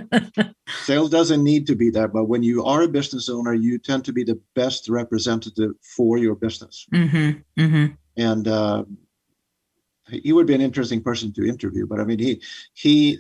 sales 0.84 1.10
doesn't 1.10 1.44
need 1.44 1.68
to 1.68 1.76
be 1.76 1.90
there, 1.90 2.08
but 2.08 2.26
when 2.26 2.44
you 2.44 2.64
are 2.64 2.84
a 2.84 2.88
business 2.88 3.30
owner, 3.30 3.54
you 3.54 3.78
tend 3.78 4.06
to 4.06 4.14
be 4.14 4.24
the 4.24 4.40
best 4.56 4.90
representative 4.90 5.72
for 5.82 6.18
your 6.18 6.36
business. 6.36 6.88
Mm-hmm. 6.94 7.62
Mm-hmm. 7.62 7.94
And 8.16 8.48
uh, 8.48 8.84
he 10.10 10.34
would 10.34 10.48
be 10.48 10.56
an 10.56 10.62
interesting 10.62 11.02
person 11.02 11.34
to 11.34 11.48
interview. 11.48 11.86
But 11.86 12.00
I 12.00 12.06
mean, 12.06 12.20
he 12.20 12.42
he 12.74 13.20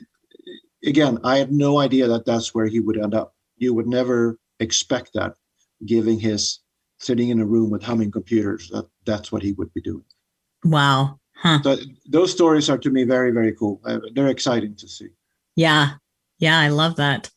again, 0.85 1.19
I 1.23 1.37
had 1.37 1.51
no 1.51 1.79
idea 1.79 2.07
that 2.07 2.25
that's 2.25 2.53
where 2.53 2.67
he 2.67 2.79
would 2.79 2.97
end 2.97 3.13
up. 3.13 3.35
You 3.57 3.73
would 3.73 3.87
never 3.87 4.39
expect 4.59 5.13
that, 5.13 5.33
giving 5.85 6.19
his 6.19 6.59
sitting 6.99 7.29
in 7.29 7.39
a 7.39 7.45
room 7.45 7.69
with 7.69 7.83
humming 7.83 8.11
computers. 8.11 8.69
That 8.69 8.87
that's 9.05 9.31
what 9.31 9.43
he 9.43 9.53
would 9.53 9.73
be 9.73 9.81
doing. 9.81 10.03
Wow. 10.63 11.19
Huh. 11.35 11.61
So 11.63 11.77
those 12.09 12.31
stories 12.31 12.69
are 12.69 12.77
to 12.79 12.89
me 12.89 13.03
very 13.03 13.31
very 13.31 13.53
cool. 13.53 13.81
Uh, 13.85 13.99
they're 14.13 14.27
exciting 14.27 14.75
to 14.77 14.87
see. 14.87 15.09
Yeah. 15.55 15.93
Yeah, 16.39 16.59
I 16.59 16.69
love 16.69 16.95
that. 16.97 17.29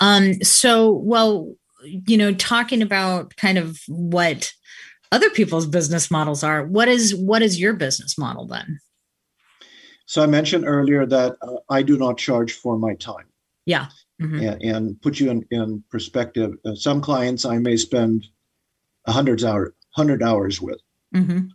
Um 0.00 0.42
so 0.42 0.90
well, 0.90 1.54
you 1.84 2.16
know, 2.16 2.34
talking 2.34 2.82
about 2.82 3.36
kind 3.36 3.58
of 3.58 3.78
what 3.88 4.52
other 5.12 5.30
people's 5.30 5.66
business 5.66 6.10
models 6.10 6.42
are, 6.42 6.64
what 6.64 6.88
is 6.88 7.14
what 7.14 7.42
is 7.42 7.60
your 7.60 7.74
business 7.74 8.18
model 8.18 8.46
then? 8.46 8.78
So 10.06 10.22
I 10.22 10.26
mentioned 10.26 10.64
earlier 10.66 11.04
that 11.06 11.36
uh, 11.42 11.56
I 11.68 11.82
do 11.82 11.98
not 11.98 12.16
charge 12.16 12.52
for 12.52 12.78
my 12.78 12.94
time. 12.94 13.26
Yeah. 13.66 13.88
Mm-hmm. 14.22 14.38
And, 14.38 14.62
and, 14.62 15.02
put 15.02 15.20
you 15.20 15.30
in, 15.30 15.44
in 15.50 15.82
perspective, 15.90 16.52
uh, 16.64 16.74
some 16.74 17.00
clients 17.02 17.44
I 17.44 17.58
may 17.58 17.76
spend 17.76 18.26
a 19.06 19.12
hundred 19.12 19.42
hour, 19.44 19.74
hundred 19.90 20.22
hours 20.22 20.60
with. 20.60 20.80
Mm-hmm. 21.14 21.48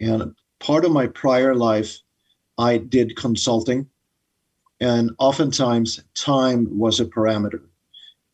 And 0.00 0.34
part 0.58 0.84
of 0.84 0.92
my 0.92 1.06
prior 1.06 1.54
life, 1.54 1.98
I 2.58 2.78
did 2.78 3.16
consulting, 3.16 3.88
and 4.80 5.10
oftentimes 5.18 6.02
time 6.14 6.66
was 6.78 7.00
a 7.00 7.04
parameter, 7.04 7.62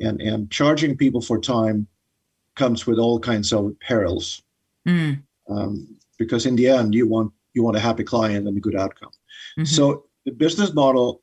and 0.00 0.20
and 0.20 0.50
charging 0.50 0.96
people 0.96 1.20
for 1.20 1.38
time 1.38 1.86
comes 2.54 2.86
with 2.86 2.98
all 2.98 3.18
kinds 3.18 3.52
of 3.52 3.78
perils, 3.80 4.42
mm. 4.86 5.20
um, 5.48 5.96
because 6.18 6.46
in 6.46 6.56
the 6.56 6.68
end 6.68 6.94
you 6.94 7.08
want 7.08 7.32
you 7.54 7.62
want 7.62 7.76
a 7.76 7.80
happy 7.80 8.04
client 8.04 8.46
and 8.46 8.56
a 8.56 8.60
good 8.60 8.76
outcome. 8.76 9.10
Mm-hmm. 9.58 9.64
So 9.64 10.06
the 10.24 10.32
business 10.32 10.72
model, 10.72 11.22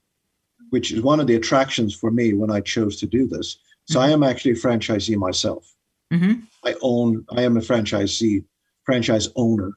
which 0.69 0.91
is 0.91 1.02
one 1.02 1.19
of 1.19 1.28
the 1.28 1.36
attractions 1.36 1.95
for 1.95 2.12
me 2.12 2.34
when 2.34 2.52
I 2.52 2.62
chose 2.62 2.97
to 2.97 3.08
do 3.08 3.28
this. 3.28 3.60
So 3.86 3.99
mm-hmm. 3.99 4.10
I 4.10 4.13
am 4.13 4.23
actually 4.23 4.52
a 4.52 4.56
franchisee 4.56 5.17
myself. 5.17 5.73
Mm-hmm. 6.12 6.41
I 6.65 6.76
own. 6.82 7.26
I 7.36 7.43
am 7.43 7.58
a 7.58 7.62
franchisee, 7.62 8.43
franchise 8.84 9.30
owner, 9.36 9.72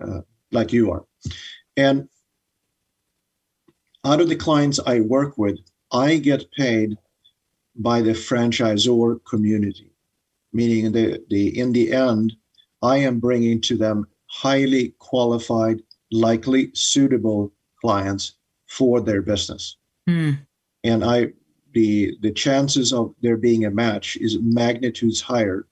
uh, 0.00 0.20
like 0.52 0.72
you 0.72 0.90
are, 0.90 1.04
and 1.76 2.08
out 4.04 4.20
of 4.20 4.28
the 4.28 4.36
clients 4.36 4.80
I 4.86 5.00
work 5.00 5.36
with, 5.36 5.58
I 5.92 6.16
get 6.16 6.50
paid 6.52 6.96
by 7.76 8.00
the 8.00 8.12
franchisor 8.12 9.20
community, 9.24 9.92
meaning 10.52 10.92
the, 10.92 11.22
the 11.28 11.58
in 11.58 11.72
the 11.72 11.92
end, 11.92 12.34
I 12.82 12.98
am 12.98 13.20
bringing 13.20 13.60
to 13.62 13.76
them 13.76 14.06
highly 14.26 14.94
qualified, 14.98 15.82
likely 16.10 16.70
suitable 16.74 17.52
clients 17.80 18.34
for 18.66 19.00
their 19.00 19.22
business. 19.22 19.76
Mm. 20.08 20.38
And 20.84 21.04
I 21.04 21.32
the 21.72 22.16
the 22.20 22.32
chances 22.32 22.92
of 22.92 23.14
there 23.20 23.36
being 23.36 23.64
a 23.64 23.70
match 23.70 24.16
is 24.16 24.38
magnitudes 24.40 25.20
higher 25.20 25.66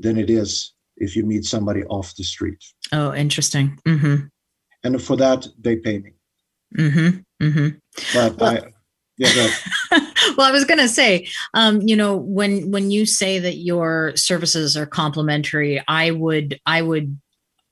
than 0.00 0.18
it 0.18 0.30
is 0.30 0.74
if 0.96 1.14
you 1.14 1.24
meet 1.24 1.44
somebody 1.44 1.84
off 1.84 2.14
the 2.16 2.24
street. 2.24 2.62
Oh, 2.92 3.14
interesting. 3.14 3.78
Mm-hmm. 3.86 4.26
And 4.82 5.02
for 5.02 5.16
that, 5.16 5.46
they 5.60 5.76
pay 5.76 5.98
me. 5.98 6.12
Mm-hmm. 6.76 7.44
Mm-hmm. 7.44 7.68
But 8.14 8.40
well, 8.40 8.56
I, 8.56 8.72
yeah, 9.18 9.50
well, 10.36 10.48
I 10.48 10.52
was 10.52 10.64
going 10.64 10.78
to 10.78 10.88
say, 10.88 11.28
um, 11.54 11.82
you 11.82 11.96
know, 11.96 12.16
when 12.16 12.70
when 12.70 12.90
you 12.90 13.06
say 13.06 13.38
that 13.38 13.56
your 13.56 14.12
services 14.16 14.76
are 14.76 14.86
complementary, 14.86 15.82
I 15.88 16.10
would 16.10 16.60
I 16.66 16.82
would 16.82 17.18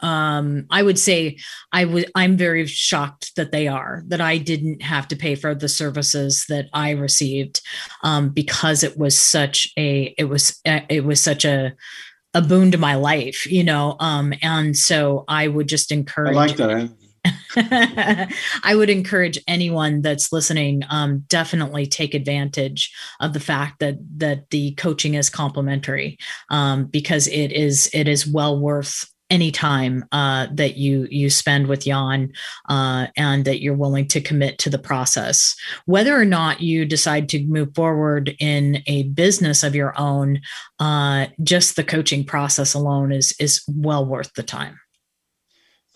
um 0.01 0.65
i 0.71 0.81
would 0.81 0.99
say 0.99 1.37
i 1.73 1.85
would 1.85 2.09
i'm 2.15 2.37
very 2.37 2.65
shocked 2.67 3.35
that 3.35 3.51
they 3.51 3.67
are 3.67 4.05
that 4.07 4.21
i 4.21 4.39
didn't 4.39 4.81
have 4.81 5.09
to 5.09 5.17
pay 5.17 5.35
for 5.35 5.57
the 5.57 5.69
services 5.69 6.45
that 6.49 6.67
i 6.73 6.91
received 6.91 7.61
um 8.05 8.29
because 8.29 8.85
it 8.85 8.97
was 8.97 9.19
such 9.19 9.73
a 9.77 10.15
it 10.17 10.25
was 10.25 10.61
it 10.65 11.05
was 11.05 11.21
such 11.21 11.45
a 11.45 11.75
a 12.35 12.43
boon 12.43 12.71
to 12.71 12.79
my 12.79 12.95
life 12.95 13.51
you 13.51 13.65
know 13.65 13.97
um 14.01 14.33
and 14.43 14.77
so 14.77 15.25
i 15.29 15.49
would 15.49 15.69
just 15.69 15.91
encourage 15.91 16.37
i 16.37 16.39
like 16.39 16.57
that 16.57 16.91
I 17.57 18.75
would 18.75 18.91
encourage 18.91 19.39
anyone 19.49 20.03
that's 20.03 20.33
listening 20.33 20.83
um, 20.89 21.25
definitely 21.29 21.87
take 21.87 22.15
advantage 22.15 22.95
of 23.21 23.33
the 23.33 23.41
fact 23.41 23.81
that 23.81 23.97
that 24.19 24.51
the 24.51 24.75
coaching 24.75 25.15
is 25.15 25.31
complimentary 25.31 26.19
um, 26.51 26.87
because 26.87 27.27
it 27.29 27.53
is 27.53 27.91
it 27.93 28.09
is 28.09 28.27
well 28.27 28.59
worth 28.59 29.05
any 29.31 29.51
time 29.51 30.05
uh, 30.13 30.47
that 30.53 30.77
you 30.77 31.07
you 31.11 31.31
spend 31.31 31.67
with 31.67 31.85
Jan 31.85 32.33
uh, 32.69 33.09
and 33.17 33.45
that 33.45 33.61
you're 33.61 33.75
willing 33.75 34.09
to 34.09 34.21
commit 34.21 34.59
to 34.59 34.71
the 34.71 34.79
process. 34.79 35.55
Whether 35.87 36.19
or 36.19 36.25
not 36.25 36.61
you 36.61 36.85
decide 36.85 37.29
to 37.31 37.45
move 37.45 37.75
forward 37.75 38.35
in 38.39 38.83
a 38.87 39.05
business 39.05 39.63
of 39.63 39.75
your 39.75 39.99
own, 39.99 40.41
uh, 40.79 41.27
just 41.43 41.77
the 41.77 41.85
coaching 41.85 42.25
process 42.25 42.75
alone 42.75 43.13
is 43.13 43.35
is 43.39 43.63
well 43.69 44.05
worth 44.05 44.33
the 44.35 44.43
time. 44.43 44.81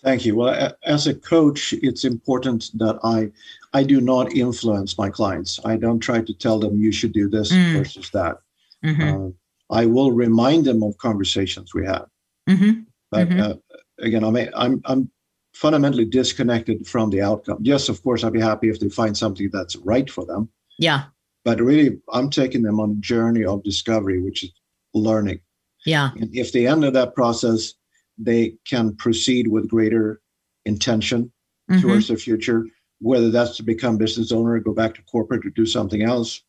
Thank 0.03 0.25
you. 0.25 0.35
Well, 0.35 0.73
as 0.83 1.07
a 1.07 1.15
coach, 1.15 1.73
it's 1.73 2.03
important 2.03 2.69
that 2.75 2.99
I 3.03 3.31
I 3.73 3.83
do 3.83 3.99
not 3.99 4.33
influence 4.33 4.97
my 4.97 5.09
clients. 5.09 5.59
I 5.65 5.77
don't 5.77 5.99
try 5.99 6.21
to 6.21 6.33
tell 6.33 6.59
them 6.59 6.77
you 6.77 6.91
should 6.91 7.13
do 7.13 7.29
this 7.29 7.51
mm. 7.51 7.77
versus 7.77 8.11
that. 8.11 8.37
Mm-hmm. 8.85 9.27
Uh, 9.27 9.29
I 9.75 9.87
will 9.87 10.11
remind 10.11 10.65
them 10.65 10.83
of 10.83 10.97
conversations 10.97 11.73
we 11.73 11.85
had. 11.85 12.03
Mm-hmm 12.47 12.81
but 13.13 13.29
mm-hmm. 13.29 13.41
uh, 13.41 13.53
again, 13.99 14.23
I'm, 14.23 14.37
I'm 14.55 14.81
I'm 14.85 15.11
fundamentally 15.53 16.05
disconnected 16.05 16.87
from 16.87 17.09
the 17.11 17.21
outcome. 17.21 17.59
Yes, 17.61 17.89
of 17.89 18.01
course, 18.03 18.23
I'd 18.23 18.33
be 18.33 18.41
happy 18.41 18.69
if 18.69 18.79
they 18.79 18.89
find 18.89 19.15
something 19.15 19.49
that's 19.53 19.75
right 19.77 20.09
for 20.09 20.25
them. 20.25 20.49
Yeah. 20.79 21.05
But 21.45 21.59
really, 21.59 21.99
I'm 22.11 22.29
taking 22.29 22.63
them 22.63 22.79
on 22.79 22.91
a 22.91 23.01
journey 23.01 23.45
of 23.45 23.63
discovery, 23.63 24.21
which 24.21 24.43
is 24.43 24.51
learning. 24.93 25.39
Yeah. 25.85 26.11
And 26.15 26.35
if 26.35 26.51
the 26.51 26.65
end 26.67 26.83
of 26.85 26.93
that 26.93 27.13
process, 27.13 27.73
they 28.17 28.55
can 28.65 28.95
proceed 28.95 29.47
with 29.47 29.69
greater 29.69 30.21
intention 30.65 31.31
mm-hmm. 31.69 31.81
towards 31.81 32.07
the 32.07 32.15
future, 32.15 32.65
whether 32.99 33.29
that's 33.29 33.57
to 33.57 33.63
become 33.63 33.97
business 33.97 34.31
owner, 34.31 34.59
go 34.59 34.73
back 34.73 34.95
to 34.95 35.03
corporate, 35.03 35.45
or 35.45 35.49
do 35.49 35.65
something 35.65 36.01
else, 36.01 36.41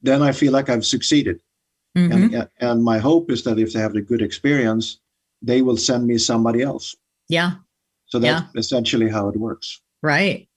then 0.00 0.22
I 0.22 0.32
feel 0.32 0.52
like 0.52 0.68
I've 0.68 0.86
succeeded. 0.86 1.40
Mm-hmm. 1.96 2.34
And, 2.34 2.48
and 2.58 2.82
my 2.82 2.98
hope 2.98 3.30
is 3.30 3.44
that 3.44 3.58
if 3.58 3.72
they 3.72 3.80
have 3.80 3.94
a 3.94 4.00
good 4.00 4.22
experience, 4.22 5.01
they 5.42 5.62
will 5.62 5.76
send 5.76 6.06
me 6.06 6.18
somebody 6.18 6.62
else. 6.62 6.94
Yeah. 7.28 7.52
So 8.06 8.18
that's 8.18 8.42
yeah. 8.42 8.60
essentially 8.60 9.10
how 9.10 9.28
it 9.28 9.36
works. 9.36 9.80
Right. 10.02 10.48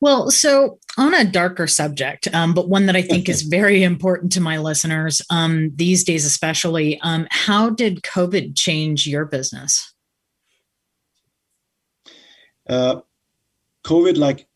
Well, 0.00 0.30
so 0.30 0.78
on 0.96 1.12
a 1.12 1.24
darker 1.24 1.66
subject, 1.66 2.26
um, 2.32 2.54
but 2.54 2.68
one 2.68 2.86
that 2.86 2.96
I 2.96 3.02
think 3.02 3.28
is 3.28 3.42
very 3.58 3.82
important 3.82 4.32
to 4.32 4.40
my 4.40 4.56
listeners 4.56 5.20
um, 5.30 5.72
these 5.74 6.04
days, 6.04 6.24
especially, 6.24 6.98
um, 7.02 7.26
how 7.30 7.68
did 7.68 8.02
COVID 8.02 8.56
change 8.56 9.06
your 9.06 9.26
business? 9.26 9.92
Uh, 12.66 13.00
COVID, 13.84 14.16
like, 14.16 14.46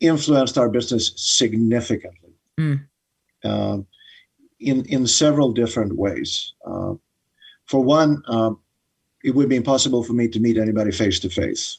influenced 0.00 0.58
our 0.58 0.68
business 0.68 1.12
significantly 1.16 2.34
mm. 2.58 2.80
uh, 3.44 3.78
in 4.60 4.84
in 4.86 5.06
several 5.06 5.52
different 5.52 5.96
ways. 5.96 6.54
Uh, 6.66 6.94
for 7.66 7.82
one, 7.82 8.22
um, 8.28 8.58
it 9.22 9.34
would 9.34 9.48
be 9.48 9.56
impossible 9.56 10.02
for 10.02 10.12
me 10.12 10.28
to 10.28 10.40
meet 10.40 10.56
anybody 10.56 10.92
face 10.92 11.18
to 11.20 11.28
face. 11.28 11.78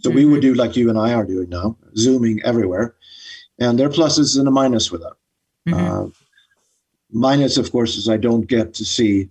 So 0.00 0.10
we 0.10 0.24
would 0.24 0.42
do 0.42 0.54
like 0.54 0.76
you 0.76 0.90
and 0.90 0.98
I 0.98 1.14
are 1.14 1.24
doing 1.24 1.48
now, 1.48 1.76
zooming 1.96 2.42
everywhere. 2.42 2.96
And 3.60 3.78
there 3.78 3.86
are 3.86 3.92
pluses 3.92 4.36
and 4.38 4.48
a 4.48 4.50
minus 4.50 4.90
with 4.90 5.02
that. 5.02 5.14
Mm-hmm. 5.68 6.06
Uh, 6.06 6.08
minus, 7.12 7.56
of 7.56 7.70
course, 7.70 7.96
is 7.96 8.08
I 8.08 8.16
don't 8.16 8.48
get 8.48 8.74
to 8.74 8.84
see 8.84 9.30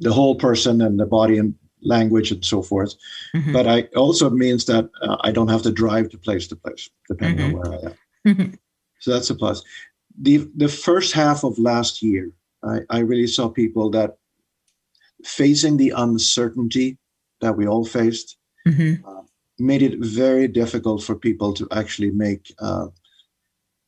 the 0.00 0.12
whole 0.12 0.34
person 0.34 0.80
and 0.80 0.98
the 0.98 1.06
body 1.06 1.38
and 1.38 1.54
language 1.82 2.32
and 2.32 2.44
so 2.44 2.62
forth. 2.62 2.94
Mm-hmm. 3.34 3.52
But 3.52 3.68
I 3.68 3.82
also 3.94 4.28
means 4.28 4.64
that 4.64 4.90
uh, 5.02 5.16
I 5.20 5.30
don't 5.30 5.48
have 5.48 5.62
to 5.62 5.70
drive 5.70 6.08
to 6.10 6.18
place 6.18 6.48
to 6.48 6.56
place, 6.56 6.90
depending 7.08 7.46
mm-hmm. 7.46 7.60
on 7.60 7.70
where 7.70 7.80
I 7.80 7.84
am. 7.86 7.94
Mm-hmm. 8.26 8.54
So 8.98 9.12
that's 9.12 9.30
a 9.30 9.34
plus. 9.36 9.62
The 10.18 10.50
the 10.56 10.68
first 10.68 11.12
half 11.12 11.44
of 11.44 11.58
last 11.58 12.02
year, 12.02 12.32
I, 12.64 12.80
I 12.90 12.98
really 13.00 13.28
saw 13.28 13.48
people 13.48 13.90
that 13.90 14.18
facing 15.24 15.76
the 15.76 15.90
uncertainty 15.96 16.98
that 17.40 17.56
we 17.56 17.66
all 17.66 17.84
faced 17.84 18.36
mm-hmm. 18.66 19.06
uh, 19.06 19.22
made 19.58 19.82
it 19.82 19.98
very 19.98 20.48
difficult 20.48 21.02
for 21.02 21.14
people 21.14 21.52
to 21.54 21.66
actually 21.70 22.10
make 22.10 22.52
uh, 22.58 22.86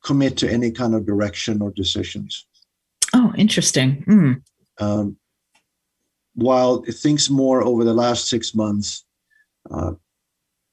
commit 0.04 0.36
to 0.38 0.50
any 0.50 0.70
kind 0.70 0.94
of 0.94 1.06
direction 1.06 1.60
or 1.60 1.70
decisions. 1.72 2.46
Oh, 3.14 3.32
interesting. 3.36 4.04
Mm. 4.06 4.42
Um, 4.80 5.16
while 6.34 6.82
things 6.82 7.28
more 7.28 7.62
over 7.62 7.84
the 7.84 7.94
last 7.94 8.28
six 8.28 8.54
months, 8.54 9.04
uh, 9.70 9.92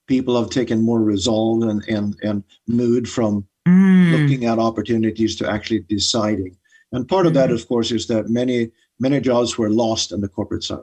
people 0.08 0.40
have 0.40 0.50
taken 0.50 0.82
more 0.82 1.02
resolve 1.02 1.64
and 1.64 1.84
and, 1.88 2.16
and 2.22 2.44
mood 2.68 3.10
from 3.10 3.48
mm. 3.68 4.12
looking 4.12 4.46
at 4.46 4.60
opportunities 4.60 5.36
to 5.38 5.50
actually 5.50 5.80
deciding. 5.90 6.56
And 6.92 7.08
part 7.08 7.26
mm. 7.26 7.30
of 7.30 7.34
that, 7.34 7.46
mm-hmm. 7.48 7.56
of 7.56 7.68
course, 7.68 7.92
is 7.92 8.08
that 8.08 8.30
many 8.30 8.72
many 9.00 9.20
jobs 9.20 9.58
were 9.58 9.70
lost 9.70 10.12
in 10.12 10.22
the 10.22 10.28
corporate 10.28 10.64
side. 10.64 10.80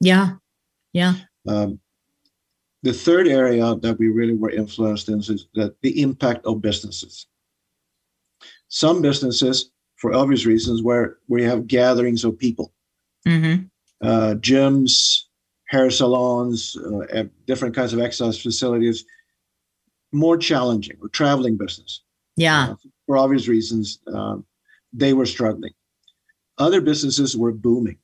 Yeah, 0.00 0.32
yeah. 0.92 1.14
Um, 1.46 1.80
the 2.82 2.92
third 2.92 3.26
area 3.26 3.74
that 3.76 3.98
we 3.98 4.08
really 4.08 4.34
were 4.34 4.50
influenced 4.50 5.08
in 5.08 5.18
is 5.18 5.48
that 5.54 5.74
the 5.82 6.00
impact 6.00 6.46
of 6.46 6.62
businesses. 6.62 7.26
Some 8.68 9.02
businesses, 9.02 9.70
for 9.96 10.14
obvious 10.14 10.46
reasons, 10.46 10.82
where 10.82 11.16
we 11.26 11.42
have 11.42 11.66
gatherings 11.66 12.24
of 12.24 12.38
people, 12.38 12.72
mm-hmm. 13.26 13.64
uh, 14.06 14.34
gyms, 14.34 15.22
hair 15.68 15.90
salons, 15.90 16.76
uh, 16.76 17.24
different 17.46 17.74
kinds 17.74 17.92
of 17.92 18.00
exercise 18.00 18.40
facilities, 18.40 19.04
more 20.12 20.36
challenging. 20.36 20.96
Or 21.02 21.08
traveling 21.08 21.56
business. 21.56 22.02
Yeah. 22.36 22.70
Uh, 22.70 22.74
for 23.06 23.16
obvious 23.16 23.48
reasons, 23.48 23.98
uh, 24.12 24.36
they 24.92 25.12
were 25.12 25.26
struggling. 25.26 25.72
Other 26.58 26.80
businesses 26.80 27.36
were 27.36 27.52
booming. 27.52 27.98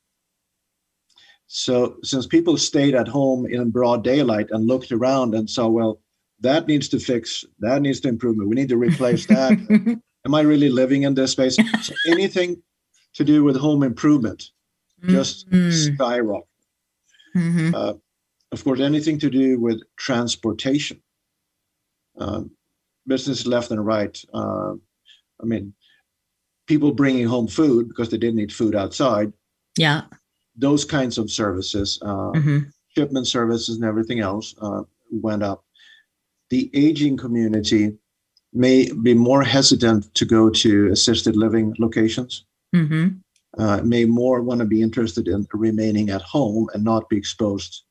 So 1.46 1.96
since 2.02 2.26
people 2.26 2.56
stayed 2.56 2.94
at 2.94 3.08
home 3.08 3.46
in 3.46 3.70
broad 3.70 4.02
daylight 4.02 4.48
and 4.50 4.66
looked 4.66 4.92
around 4.92 5.34
and 5.34 5.48
saw, 5.48 5.68
well, 5.68 6.00
that 6.40 6.66
needs 6.66 6.88
to 6.88 6.98
fix, 6.98 7.44
that 7.60 7.82
needs 7.82 8.00
to 8.00 8.08
improve. 8.08 8.36
We 8.36 8.54
need 8.54 8.68
to 8.70 8.76
replace 8.76 9.26
that. 9.26 9.52
Am 10.26 10.34
I 10.34 10.40
really 10.40 10.70
living 10.70 11.02
in 11.02 11.14
this 11.14 11.32
space? 11.32 11.56
So 11.82 11.94
anything 12.08 12.62
to 13.14 13.24
do 13.24 13.44
with 13.44 13.56
home 13.56 13.82
improvement 13.82 14.50
just 15.06 15.50
mm-hmm. 15.50 15.94
skyrocket. 15.94 16.48
Mm-hmm. 17.36 17.74
Uh, 17.74 17.94
of 18.52 18.64
course, 18.64 18.80
anything 18.80 19.18
to 19.18 19.30
do 19.30 19.60
with 19.60 19.82
transportation, 19.96 21.00
um, 22.18 22.50
business 23.06 23.46
left 23.46 23.70
and 23.70 23.84
right. 23.84 24.16
Uh, 24.32 24.74
I 25.42 25.44
mean, 25.44 25.74
people 26.66 26.92
bringing 26.92 27.27
home 27.27 27.48
food 27.48 27.88
because 27.88 28.11
they 28.11 28.18
didn't 28.18 28.40
eat 28.40 28.53
food 28.53 28.74
outside. 28.74 29.33
Yeah. 29.77 30.03
Those 30.57 30.85
kinds 30.85 31.18
of 31.18 31.31
services, 31.31 31.98
uh, 32.03 32.33
mm-hmm. 32.33 32.59
shipment 32.96 33.27
services, 33.27 33.77
and 33.77 33.85
everything 33.85 34.20
else 34.20 34.55
uh, 34.61 34.83
went 35.11 35.42
up. 35.42 35.64
The 36.50 36.70
aging 36.74 37.16
community 37.16 37.96
may 38.53 38.90
be 39.03 39.14
more 39.14 39.42
hesitant 39.42 40.14
to 40.14 40.24
go 40.24 40.48
to 40.48 40.90
assisted 40.92 41.37
living 41.37 41.74
locations. 41.79 42.44
Mm-hmm. 42.74 43.09
Uh, 43.59 43.81
may 43.83 44.05
more 44.05 44.42
want 44.42 44.61
to 44.61 44.64
be 44.64 44.83
interested 44.83 45.29
in 45.29 45.46
remaining 45.53 46.11
at 46.11 46.22
home 46.22 46.68
and 46.74 46.83
not 46.83 47.09
be 47.09 47.16
exposed 47.16 47.83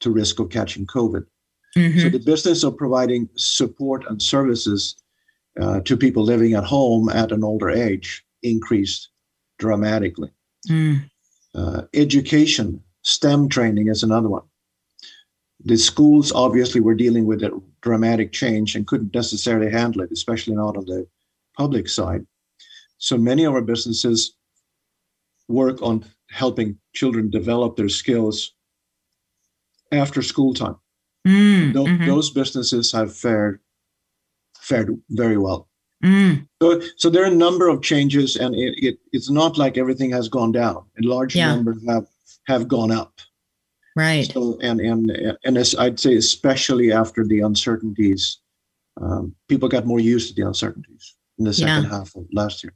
to 0.00 0.10
risk 0.10 0.38
of 0.38 0.50
catching 0.50 0.86
COVID. 0.86 1.24
Mm-hmm. 1.76 2.00
So 2.00 2.08
the 2.08 2.18
business 2.18 2.62
of 2.62 2.76
providing 2.76 3.28
support 3.36 4.04
and 4.08 4.20
services 4.20 4.96
uh, 5.60 5.80
to 5.80 5.96
people 5.96 6.22
living 6.22 6.54
at 6.54 6.64
home 6.64 7.08
at 7.08 7.32
an 7.32 7.44
older 7.44 7.70
age 7.70 8.24
increased 8.42 9.10
dramatically. 9.58 10.30
Mm. 10.68 11.08
Uh, 11.54 11.82
education, 11.94 12.82
STEM 13.02 13.48
training 13.48 13.88
is 13.88 14.02
another 14.02 14.28
one. 14.28 14.42
The 15.64 15.76
schools 15.76 16.32
obviously 16.32 16.80
were 16.80 16.94
dealing 16.94 17.26
with 17.26 17.42
a 17.42 17.60
dramatic 17.80 18.32
change 18.32 18.76
and 18.76 18.86
couldn't 18.86 19.14
necessarily 19.14 19.70
handle 19.70 20.02
it, 20.02 20.12
especially 20.12 20.54
not 20.54 20.76
on 20.76 20.84
the 20.84 21.06
public 21.56 21.88
side. 21.88 22.26
So 22.98 23.16
many 23.16 23.44
of 23.44 23.54
our 23.54 23.62
businesses 23.62 24.34
work 25.48 25.80
on 25.82 26.04
helping 26.30 26.78
children 26.94 27.30
develop 27.30 27.76
their 27.76 27.88
skills 27.88 28.52
after 29.92 30.22
school 30.22 30.54
time. 30.54 30.76
Mm, 31.26 31.72
those, 31.72 31.88
mm-hmm. 31.88 32.06
those 32.06 32.30
businesses 32.30 32.92
have 32.92 33.16
fared 33.16 33.60
fared 34.66 34.90
very 35.10 35.38
well. 35.38 35.68
Mm. 36.04 36.46
So, 36.60 36.82
so 36.96 37.08
there 37.08 37.22
are 37.22 37.32
a 37.32 37.34
number 37.34 37.68
of 37.68 37.82
changes, 37.82 38.36
and 38.36 38.54
it, 38.54 38.74
it, 38.76 38.98
it's 39.12 39.30
not 39.30 39.56
like 39.56 39.78
everything 39.78 40.10
has 40.10 40.28
gone 40.28 40.52
down. 40.52 40.84
A 41.02 41.06
large 41.06 41.34
yeah. 41.34 41.54
number 41.54 41.74
have 41.88 42.06
have 42.46 42.68
gone 42.68 42.90
up. 42.90 43.20
Right. 43.94 44.26
So, 44.26 44.58
and 44.60 44.80
and 44.80 45.10
and 45.44 45.56
as 45.56 45.74
I'd 45.76 45.98
say, 45.98 46.16
especially 46.16 46.92
after 46.92 47.24
the 47.24 47.40
uncertainties, 47.40 48.40
um, 49.00 49.34
people 49.48 49.68
got 49.68 49.86
more 49.86 50.00
used 50.00 50.28
to 50.28 50.34
the 50.34 50.46
uncertainties 50.46 51.16
in 51.38 51.44
the 51.44 51.54
second 51.54 51.84
yeah. 51.84 51.90
half 51.90 52.14
of 52.14 52.26
last 52.32 52.62
year. 52.62 52.74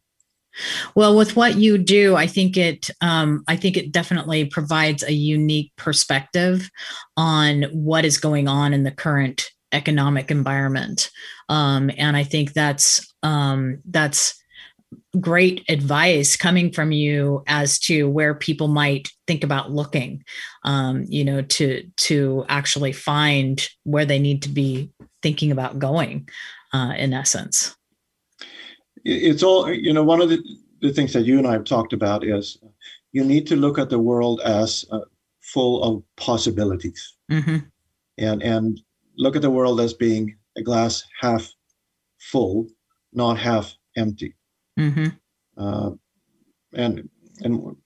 Well, 0.94 1.16
with 1.16 1.36
what 1.36 1.56
you 1.56 1.78
do, 1.78 2.16
I 2.16 2.26
think 2.26 2.56
it 2.56 2.90
um, 3.00 3.44
I 3.48 3.56
think 3.56 3.76
it 3.76 3.92
definitely 3.92 4.46
provides 4.46 5.02
a 5.02 5.12
unique 5.12 5.72
perspective 5.76 6.70
on 7.16 7.64
what 7.64 8.04
is 8.04 8.18
going 8.18 8.48
on 8.48 8.72
in 8.72 8.84
the 8.84 8.90
current 8.90 9.50
economic 9.72 10.30
environment, 10.30 11.10
um, 11.48 11.90
and 11.96 12.16
I 12.16 12.24
think 12.24 12.52
that's 12.52 13.12
um, 13.22 13.78
that's 13.84 14.40
great 15.20 15.64
advice 15.68 16.36
coming 16.36 16.72
from 16.72 16.92
you 16.92 17.42
as 17.46 17.78
to 17.78 18.08
where 18.08 18.34
people 18.34 18.68
might 18.68 19.08
think 19.26 19.44
about 19.44 19.70
looking 19.70 20.22
um, 20.64 21.04
you 21.08 21.24
know 21.24 21.42
to 21.42 21.84
to 21.96 22.44
actually 22.48 22.92
find 22.92 23.68
where 23.84 24.04
they 24.04 24.18
need 24.18 24.42
to 24.42 24.48
be 24.48 24.90
thinking 25.22 25.52
about 25.52 25.78
going 25.78 26.28
uh, 26.72 26.94
in 26.96 27.12
essence. 27.12 27.76
It's 29.04 29.42
all 29.42 29.70
you 29.72 29.92
know 29.92 30.04
one 30.04 30.20
of 30.20 30.28
the, 30.28 30.42
the 30.80 30.92
things 30.92 31.12
that 31.12 31.24
you 31.24 31.38
and 31.38 31.46
i 31.46 31.52
have 31.52 31.64
talked 31.64 31.92
about 31.92 32.24
is 32.24 32.58
you 33.12 33.24
need 33.24 33.46
to 33.46 33.56
look 33.56 33.78
at 33.78 33.90
the 33.90 33.98
world 33.98 34.40
as 34.44 34.84
uh, 34.90 35.00
full 35.40 35.82
of 35.82 36.02
possibilities. 36.16 37.16
Mm-hmm. 37.30 37.58
and 38.18 38.42
and 38.42 38.80
look 39.20 39.36
at 39.36 39.42
the 39.42 39.50
world 39.50 39.80
as 39.80 39.92
being 39.94 40.36
a 40.56 40.62
glass 40.62 41.04
half 41.20 41.52
full 42.18 42.66
not 43.12 43.38
half 43.38 43.74
empty 43.96 44.34
mm-hmm. 44.78 45.06
uh, 45.56 45.90
and 46.74 47.08
and 47.40 47.76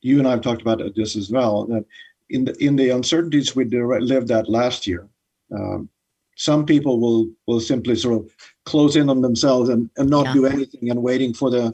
you 0.00 0.18
and 0.18 0.28
i 0.28 0.30
have 0.30 0.42
talked 0.42 0.62
about 0.62 0.80
this 0.94 1.16
as 1.16 1.30
well 1.30 1.66
that 1.66 1.84
in 2.30 2.44
the 2.44 2.54
in 2.64 2.76
the 2.76 2.90
uncertainties 2.90 3.54
we 3.54 3.64
lived 3.64 4.30
at 4.30 4.48
last 4.48 4.86
year 4.86 5.08
um, 5.54 5.88
some 6.36 6.66
people 6.66 7.00
will 7.00 7.28
will 7.46 7.60
simply 7.60 7.96
sort 7.96 8.20
of 8.20 8.30
close 8.64 8.96
in 8.96 9.08
on 9.10 9.22
themselves 9.22 9.68
and, 9.70 9.90
and 9.96 10.08
not 10.08 10.26
yeah. 10.26 10.32
do 10.34 10.46
anything 10.46 10.90
and 10.90 11.02
waiting 11.02 11.32
for 11.32 11.50
the 11.50 11.72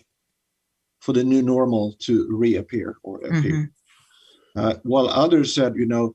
for 1.00 1.12
the 1.12 1.24
new 1.24 1.42
normal 1.42 1.94
to 1.98 2.28
reappear 2.30 2.96
or 3.02 3.18
appear. 3.18 3.72
Mm-hmm. 4.54 4.60
Uh, 4.60 4.74
while 4.84 5.08
others 5.08 5.52
said, 5.52 5.74
you 5.74 5.86
know, 5.86 6.14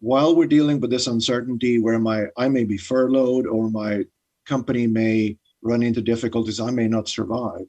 while 0.00 0.34
we're 0.34 0.46
dealing 0.46 0.80
with 0.80 0.90
this 0.90 1.06
uncertainty 1.06 1.78
where 1.78 1.98
my 1.98 2.26
I 2.36 2.48
may 2.48 2.64
be 2.64 2.76
furloughed 2.76 3.46
or 3.46 3.70
my 3.70 4.04
company 4.46 4.86
may 4.86 5.36
run 5.62 5.82
into 5.82 6.00
difficulties, 6.00 6.60
I 6.60 6.70
may 6.70 6.88
not 6.88 7.08
survive. 7.08 7.66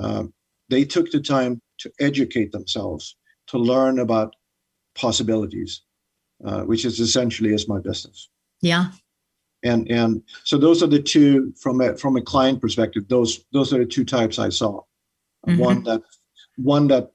Uh, 0.00 0.24
they 0.68 0.84
took 0.84 1.10
the 1.10 1.20
time 1.20 1.60
to 1.78 1.90
educate 2.00 2.52
themselves, 2.52 3.16
to 3.48 3.58
learn 3.58 3.98
about 4.00 4.34
possibilities, 4.94 5.82
uh, 6.44 6.62
which 6.62 6.84
is 6.84 7.00
essentially 7.00 7.54
is 7.54 7.68
my 7.68 7.80
business. 7.80 8.28
Yeah, 8.60 8.90
and 9.62 9.90
and 9.90 10.22
so 10.44 10.58
those 10.58 10.82
are 10.82 10.86
the 10.86 11.02
two 11.02 11.52
from 11.60 11.80
a 11.80 11.96
from 11.96 12.16
a 12.16 12.22
client 12.22 12.60
perspective 12.60 13.04
those 13.08 13.44
those 13.52 13.72
are 13.72 13.78
the 13.78 13.86
two 13.86 14.04
types 14.04 14.38
i 14.38 14.48
saw 14.48 14.80
mm-hmm. 15.46 15.58
one 15.58 15.82
that 15.82 16.02
one 16.56 16.86
that 16.88 17.10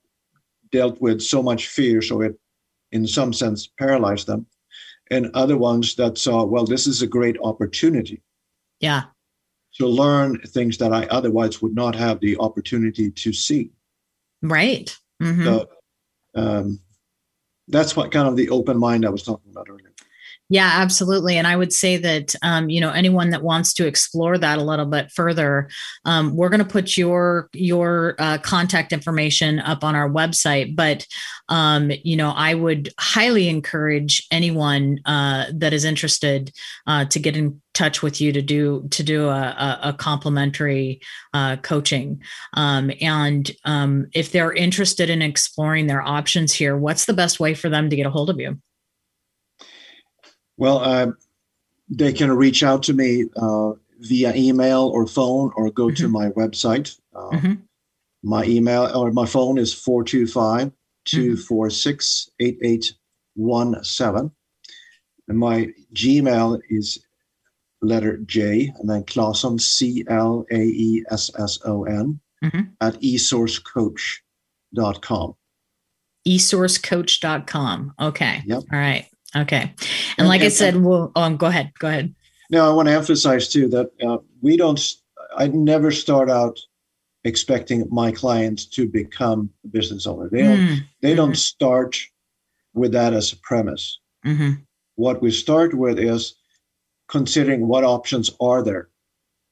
dealt 0.71 0.99
with 1.01 1.21
so 1.21 1.41
much 1.41 1.67
fear 1.67 2.01
so 2.01 2.21
it 2.21 2.39
in 2.91 3.07
some 3.07 3.33
sense 3.33 3.67
paralyzed 3.79 4.27
them. 4.27 4.45
And 5.09 5.29
other 5.33 5.57
ones 5.57 5.95
that 5.95 6.17
saw 6.17 6.45
well 6.45 6.65
this 6.65 6.87
is 6.87 7.01
a 7.01 7.07
great 7.07 7.37
opportunity 7.43 8.21
yeah. 8.79 9.03
to 9.75 9.87
learn 9.87 10.39
things 10.47 10.77
that 10.77 10.93
i 10.93 11.05
otherwise 11.07 11.61
would 11.61 11.75
not 11.75 11.95
have 11.95 12.19
the 12.19 12.37
opportunity 12.37 13.11
to 13.11 13.33
see. 13.33 13.71
Right. 14.41 14.95
Mm-hmm. 15.21 15.43
so, 15.43 15.69
um, 16.35 16.79
that's 17.67 17.95
what 17.95 18.11
kind 18.11 18.27
of 18.27 18.35
the 18.35 18.49
open 18.49 18.77
mind 18.77 19.05
i 19.05 19.09
was 19.09 19.23
talking 19.23 19.51
about 19.51 19.67
earlier 19.69 19.90
yeah, 20.51 20.69
absolutely. 20.73 21.37
And 21.37 21.47
I 21.47 21.55
would 21.55 21.71
say 21.71 21.95
that, 21.95 22.35
um, 22.41 22.69
you 22.69 22.81
know, 22.81 22.91
anyone 22.91 23.29
that 23.29 23.41
wants 23.41 23.73
to 23.75 23.87
explore 23.87 24.37
that 24.37 24.57
a 24.59 24.63
little 24.63 24.85
bit 24.85 25.09
further, 25.09 25.69
um, 26.03 26.35
we're 26.35 26.49
going 26.49 26.59
to 26.59 26.65
put 26.65 26.97
your 26.97 27.47
your 27.53 28.15
uh, 28.19 28.37
contact 28.39 28.91
information 28.91 29.59
up 29.59 29.81
on 29.81 29.95
our 29.95 30.09
website. 30.09 30.75
But, 30.75 31.07
um, 31.47 31.89
you 32.03 32.17
know, 32.17 32.31
I 32.35 32.53
would 32.53 32.89
highly 32.99 33.47
encourage 33.47 34.27
anyone 34.29 34.99
uh, 35.05 35.45
that 35.53 35.71
is 35.71 35.85
interested 35.85 36.51
uh, 36.85 37.05
to 37.05 37.17
get 37.17 37.37
in 37.37 37.61
touch 37.73 38.01
with 38.01 38.19
you 38.19 38.33
to 38.33 38.41
do 38.41 38.85
to 38.91 39.03
do 39.03 39.29
a, 39.29 39.31
a, 39.31 39.79
a 39.83 39.93
complimentary 39.93 40.99
uh, 41.33 41.55
coaching 41.55 42.21
um, 42.55 42.91
and 42.99 43.51
um, 43.63 44.07
if 44.13 44.33
they're 44.33 44.51
interested 44.51 45.09
in 45.09 45.21
exploring 45.21 45.87
their 45.87 46.01
options 46.01 46.51
here 46.51 46.75
what's 46.75 47.05
the 47.05 47.13
best 47.13 47.39
way 47.39 47.53
for 47.53 47.69
them 47.69 47.89
to 47.89 47.95
get 47.95 48.05
a 48.05 48.09
hold 48.09 48.29
of 48.29 48.37
you 48.37 48.59
well, 50.61 50.77
uh, 50.77 51.11
they 51.89 52.13
can 52.13 52.31
reach 52.31 52.61
out 52.61 52.83
to 52.83 52.93
me 52.93 53.25
uh, 53.35 53.71
via 54.01 54.35
email 54.35 54.91
or 54.93 55.07
phone 55.07 55.51
or 55.55 55.71
go 55.71 55.87
mm-hmm. 55.87 55.95
to 55.95 56.07
my 56.07 56.29
website. 56.29 56.99
Uh, 57.15 57.31
mm-hmm. 57.31 57.53
My 58.21 58.45
email 58.45 58.83
or 58.95 59.11
my 59.11 59.25
phone 59.25 59.57
is 59.57 59.73
425 59.73 60.71
246 61.05 62.29
8817. 62.39 64.31
And 65.27 65.39
my 65.39 65.69
Gmail 65.95 66.59
is 66.69 67.03
letter 67.81 68.17
J 68.17 68.71
and 68.77 68.87
then 68.87 69.03
Claesson, 69.03 69.59
C 69.59 70.05
L 70.07 70.45
A 70.51 70.61
E 70.61 71.03
S 71.09 71.31
S 71.39 71.57
O 71.65 71.85
N, 71.85 72.19
Mhm. 72.43 72.69
at 72.81 73.01
esourcecoach.com. 73.01 75.35
esourcecoach.com. 76.27 77.93
Okay. 77.99 78.43
Yep. 78.45 78.63
All 78.71 78.79
right. 78.79 79.07
Okay. 79.35 79.61
And, 79.61 79.73
And- 80.19 80.27
like 80.27 80.41
I 80.41 80.45
and- 80.45 80.53
said, 80.53 80.77
well, 80.77 81.11
um, 81.15 81.37
go 81.37 81.47
ahead. 81.47 81.71
Go 81.79 81.87
ahead. 81.87 82.13
Now, 82.49 82.69
I 82.69 82.73
want 82.73 82.87
to 82.89 82.93
emphasize 82.93 83.47
too 83.47 83.67
that 83.69 83.89
uh, 84.05 84.17
we 84.41 84.57
don't, 84.57 84.79
I 85.37 85.47
never 85.47 85.89
start 85.91 86.29
out 86.29 86.59
expecting 87.23 87.87
my 87.91 88.11
clients 88.11 88.65
to 88.65 88.87
become 88.89 89.49
a 89.63 89.67
business 89.69 90.05
owner. 90.07 90.27
They 90.29 90.41
don't, 90.41 90.59
Mm, 90.59 90.77
they 91.01 91.15
don't 91.15 91.37
start 91.37 91.97
with 92.73 92.91
that 92.93 93.13
as 93.13 93.31
a 93.31 93.37
premise. 93.37 93.99
mhm. 94.25 94.63
What 94.95 95.21
we 95.21 95.31
start 95.31 95.73
with 95.73 95.97
is 95.99 96.35
considering 97.07 97.67
what 97.67 97.83
options 97.83 98.29
are 98.41 98.61
there 98.63 98.89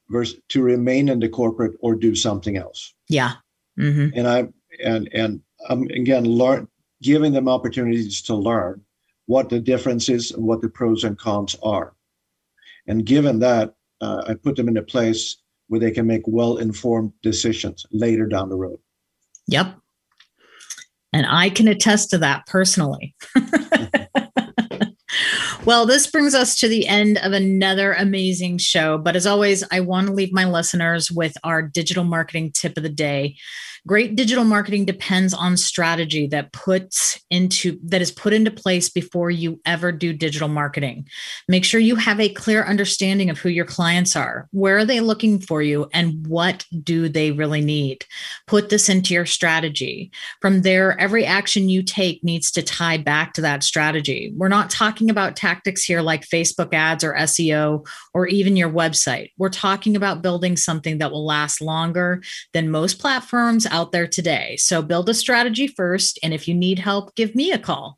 versus 0.10 0.40
to 0.50 0.62
remain 0.62 1.08
in 1.10 1.20
the 1.20 1.30
corporate 1.30 1.76
or 1.82 1.96
do 1.96 2.16
something 2.16 2.58
else. 2.58 2.94
Yeah. 3.08 3.34
hmm 3.78 4.10
And 4.16 4.28
I, 4.28 4.48
and, 4.84 5.10
and 5.14 5.42
um, 5.70 5.84
again, 5.94 6.26
learn, 6.26 6.68
giving 7.02 7.32
them 7.34 7.48
opportunities 7.48 8.22
to 8.24 8.36
learn 8.36 8.82
what 9.30 9.50
the 9.50 9.60
difference 9.60 10.10
is 10.10 10.32
and 10.32 10.44
what 10.44 10.60
the 10.60 10.68
pros 10.68 11.04
and 11.04 11.20
cons 11.20 11.56
are. 11.62 11.94
And 12.88 13.06
given 13.06 13.38
that, 13.42 13.76
uh, 14.02 14.24
I 14.28 14.34
put 14.34 14.56
them 14.56 14.68
in 14.68 14.76
a 14.76 14.82
place 14.82 15.38
where 15.68 15.80
they 15.80 15.92
can 15.92 16.08
make 16.08 16.24
well-informed 16.26 17.14
decisions 17.22 17.86
later 17.92 18.26
down 18.26 18.50
the 18.50 18.56
road. 18.56 18.80
Yep. 19.46 19.78
And 21.14 21.28
I 21.30 21.52
can 21.52 21.68
attest 21.68 22.10
to 22.10 22.18
that 22.18 22.48
personally. 22.48 23.14
well, 25.64 25.86
this 25.86 26.08
brings 26.08 26.34
us 26.34 26.60
to 26.60 26.68
the 26.68 26.88
end 26.88 27.20
of 27.20 27.32
another 27.32 27.94
amazing 27.94 28.58
show. 28.58 28.98
But 28.98 29.16
as 29.16 29.28
always, 29.28 29.64
I 29.72 29.82
want 29.82 30.08
to 30.08 30.14
leave 30.14 30.34
my 30.34 30.46
listeners 30.46 31.12
with 31.12 31.38
our 31.44 31.62
digital 31.62 32.04
marketing 32.04 32.54
tip 32.54 32.78
of 32.78 32.84
the 32.84 32.90
day. 32.90 33.36
Great 33.90 34.16
digital 34.16 34.44
marketing 34.44 34.86
depends 34.86 35.34
on 35.34 35.58
strategy 35.58 36.28
that 36.28 36.54
puts 36.54 37.20
into 37.32 37.80
that 37.82 38.04
is 38.04 38.12
put 38.12 38.34
into 38.34 38.52
place 38.52 38.88
before 38.88 39.32
you 39.32 39.60
ever 39.66 39.92
do 39.92 40.14
digital 40.14 40.48
marketing. 40.48 41.08
Make 41.48 41.66
sure 41.66 41.80
you 41.80 41.96
have 41.96 42.20
a 42.20 42.30
clear 42.30 42.64
understanding 42.64 43.32
of 43.32 43.40
who 43.40 43.50
your 43.50 43.66
clients 43.66 44.16
are, 44.16 44.48
where 44.52 44.78
are 44.78 44.86
they 44.86 45.00
looking 45.00 45.40
for 45.40 45.64
you, 45.64 45.90
and 45.92 46.28
what 46.28 46.68
do 46.84 47.10
they 47.10 47.32
really 47.32 47.62
need. 47.62 48.06
Put 48.46 48.70
this 48.70 48.90
into 48.90 49.16
your 49.16 49.26
strategy. 49.26 50.12
From 50.40 50.62
there, 50.62 50.96
every 51.02 51.26
action 51.26 51.68
you 51.68 51.82
take 51.82 52.24
needs 52.24 52.52
to 52.52 52.62
tie 52.62 52.98
back 52.98 53.34
to 53.34 53.42
that 53.42 53.64
strategy. 53.64 54.32
We're 54.38 54.50
not 54.50 54.70
talking 54.70 55.10
about 55.10 55.36
tactics 55.36 55.84
here 55.84 56.02
like 56.02 56.30
Facebook 56.30 56.76
ads 56.76 57.04
or 57.04 57.16
SEO 57.16 57.88
or 58.14 58.28
even 58.28 58.56
your 58.56 58.70
website. 58.70 59.32
We're 59.40 59.50
talking 59.50 59.96
about 59.96 60.22
building 60.22 60.58
something 60.58 61.00
that 61.00 61.12
will 61.12 61.26
last 61.26 61.60
longer 61.60 62.22
than 62.54 62.70
most 62.70 63.00
platforms 63.00 63.66
out 63.66 63.79
there 63.86 64.08
today. 64.08 64.56
So 64.58 64.82
build 64.82 65.10
a 65.10 65.14
strategy 65.14 65.68
first. 65.68 66.20
And 66.22 66.34
if 66.34 66.48
you 66.48 66.54
need 66.54 66.80
help, 66.80 67.16
give 67.16 67.36
me 67.36 67.52
a 67.52 67.58
call. 67.58 67.98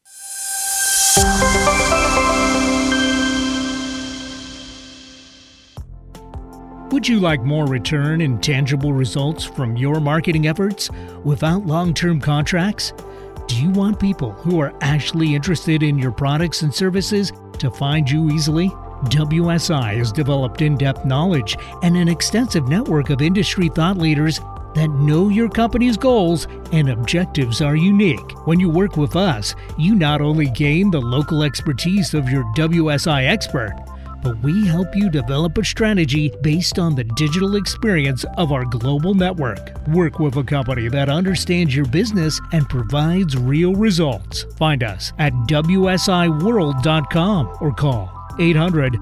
Would 7.00 7.08
you 7.08 7.22
like 7.22 7.44
more 7.44 7.66
return 7.66 8.20
and 8.20 8.44
tangible 8.44 8.92
results 8.92 9.46
from 9.46 9.78
your 9.78 10.02
marketing 10.02 10.48
efforts 10.48 10.90
without 11.24 11.66
long 11.66 11.94
term 11.94 12.20
contracts? 12.20 12.92
Do 13.48 13.56
you 13.56 13.70
want 13.70 14.02
people 14.02 14.34
who 14.34 14.60
are 14.60 14.74
actually 14.82 15.34
interested 15.34 15.82
in 15.82 15.98
your 15.98 16.12
products 16.12 16.62
and 16.62 16.76
services 16.76 17.32
to 17.60 17.72
find 17.72 18.12
you 18.12 18.30
easily? 18.32 18.68
WSI 19.06 19.96
has 19.96 20.12
developed 20.12 20.62
in 20.62 20.76
depth 20.76 21.06
knowledge 21.06 21.56
and 21.84 21.96
an 21.96 22.10
extensive 22.10 22.68
network 22.68 23.12
of 23.12 23.22
industry 23.22 23.70
thought 23.70 23.96
leaders 23.96 24.42
that 24.76 24.90
know 24.90 25.30
your 25.30 25.48
company's 25.48 25.96
goals 25.96 26.48
and 26.74 26.90
objectives 26.90 27.62
are 27.62 27.78
unique. 27.78 28.46
When 28.46 28.60
you 28.60 28.70
work 28.70 28.98
with 28.98 29.16
us, 29.16 29.56
you 29.78 29.96
not 29.96 30.20
only 30.20 30.50
gain 30.50 30.92
the 30.92 31.00
local 31.00 31.44
expertise 31.44 32.14
of 32.14 32.30
your 32.30 32.44
WSI 32.56 33.26
expert, 33.26 33.74
but 34.22 34.38
we 34.40 34.68
help 34.68 34.94
you 34.96 35.10
develop 35.10 35.58
a 35.58 35.64
strategy 35.64 36.32
based 36.42 36.78
on 36.80 36.96
the 36.96 37.04
digital 37.04 37.56
experience 37.56 38.26
of 38.38 38.52
our 38.52 38.66
global 38.66 39.14
network. 39.14 39.78
Work 39.90 40.18
with 40.20 40.36
a 40.38 40.44
company 40.44 40.90
that 40.90 41.10
understands 41.10 41.76
your 41.76 41.86
business 41.86 42.42
and 42.52 42.68
provides 42.70 43.38
real 43.38 43.76
results. 43.76 44.46
Find 44.58 44.84
us 44.84 45.14
at 45.20 45.34
WSIWorld.com 45.48 47.58
or 47.62 47.74
call 47.74 48.12
800 48.40 48.98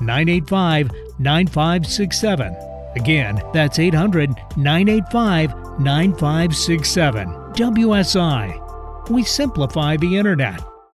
985 0.00 0.90
9567. 1.18 2.56
Again, 2.96 3.40
that's 3.52 3.78
800 3.78 4.30
985 4.56 5.80
9567. 5.80 7.28
WSI. 7.28 9.10
We 9.10 9.22
simplify 9.24 9.96
the 9.96 10.16
internet. 10.16 10.69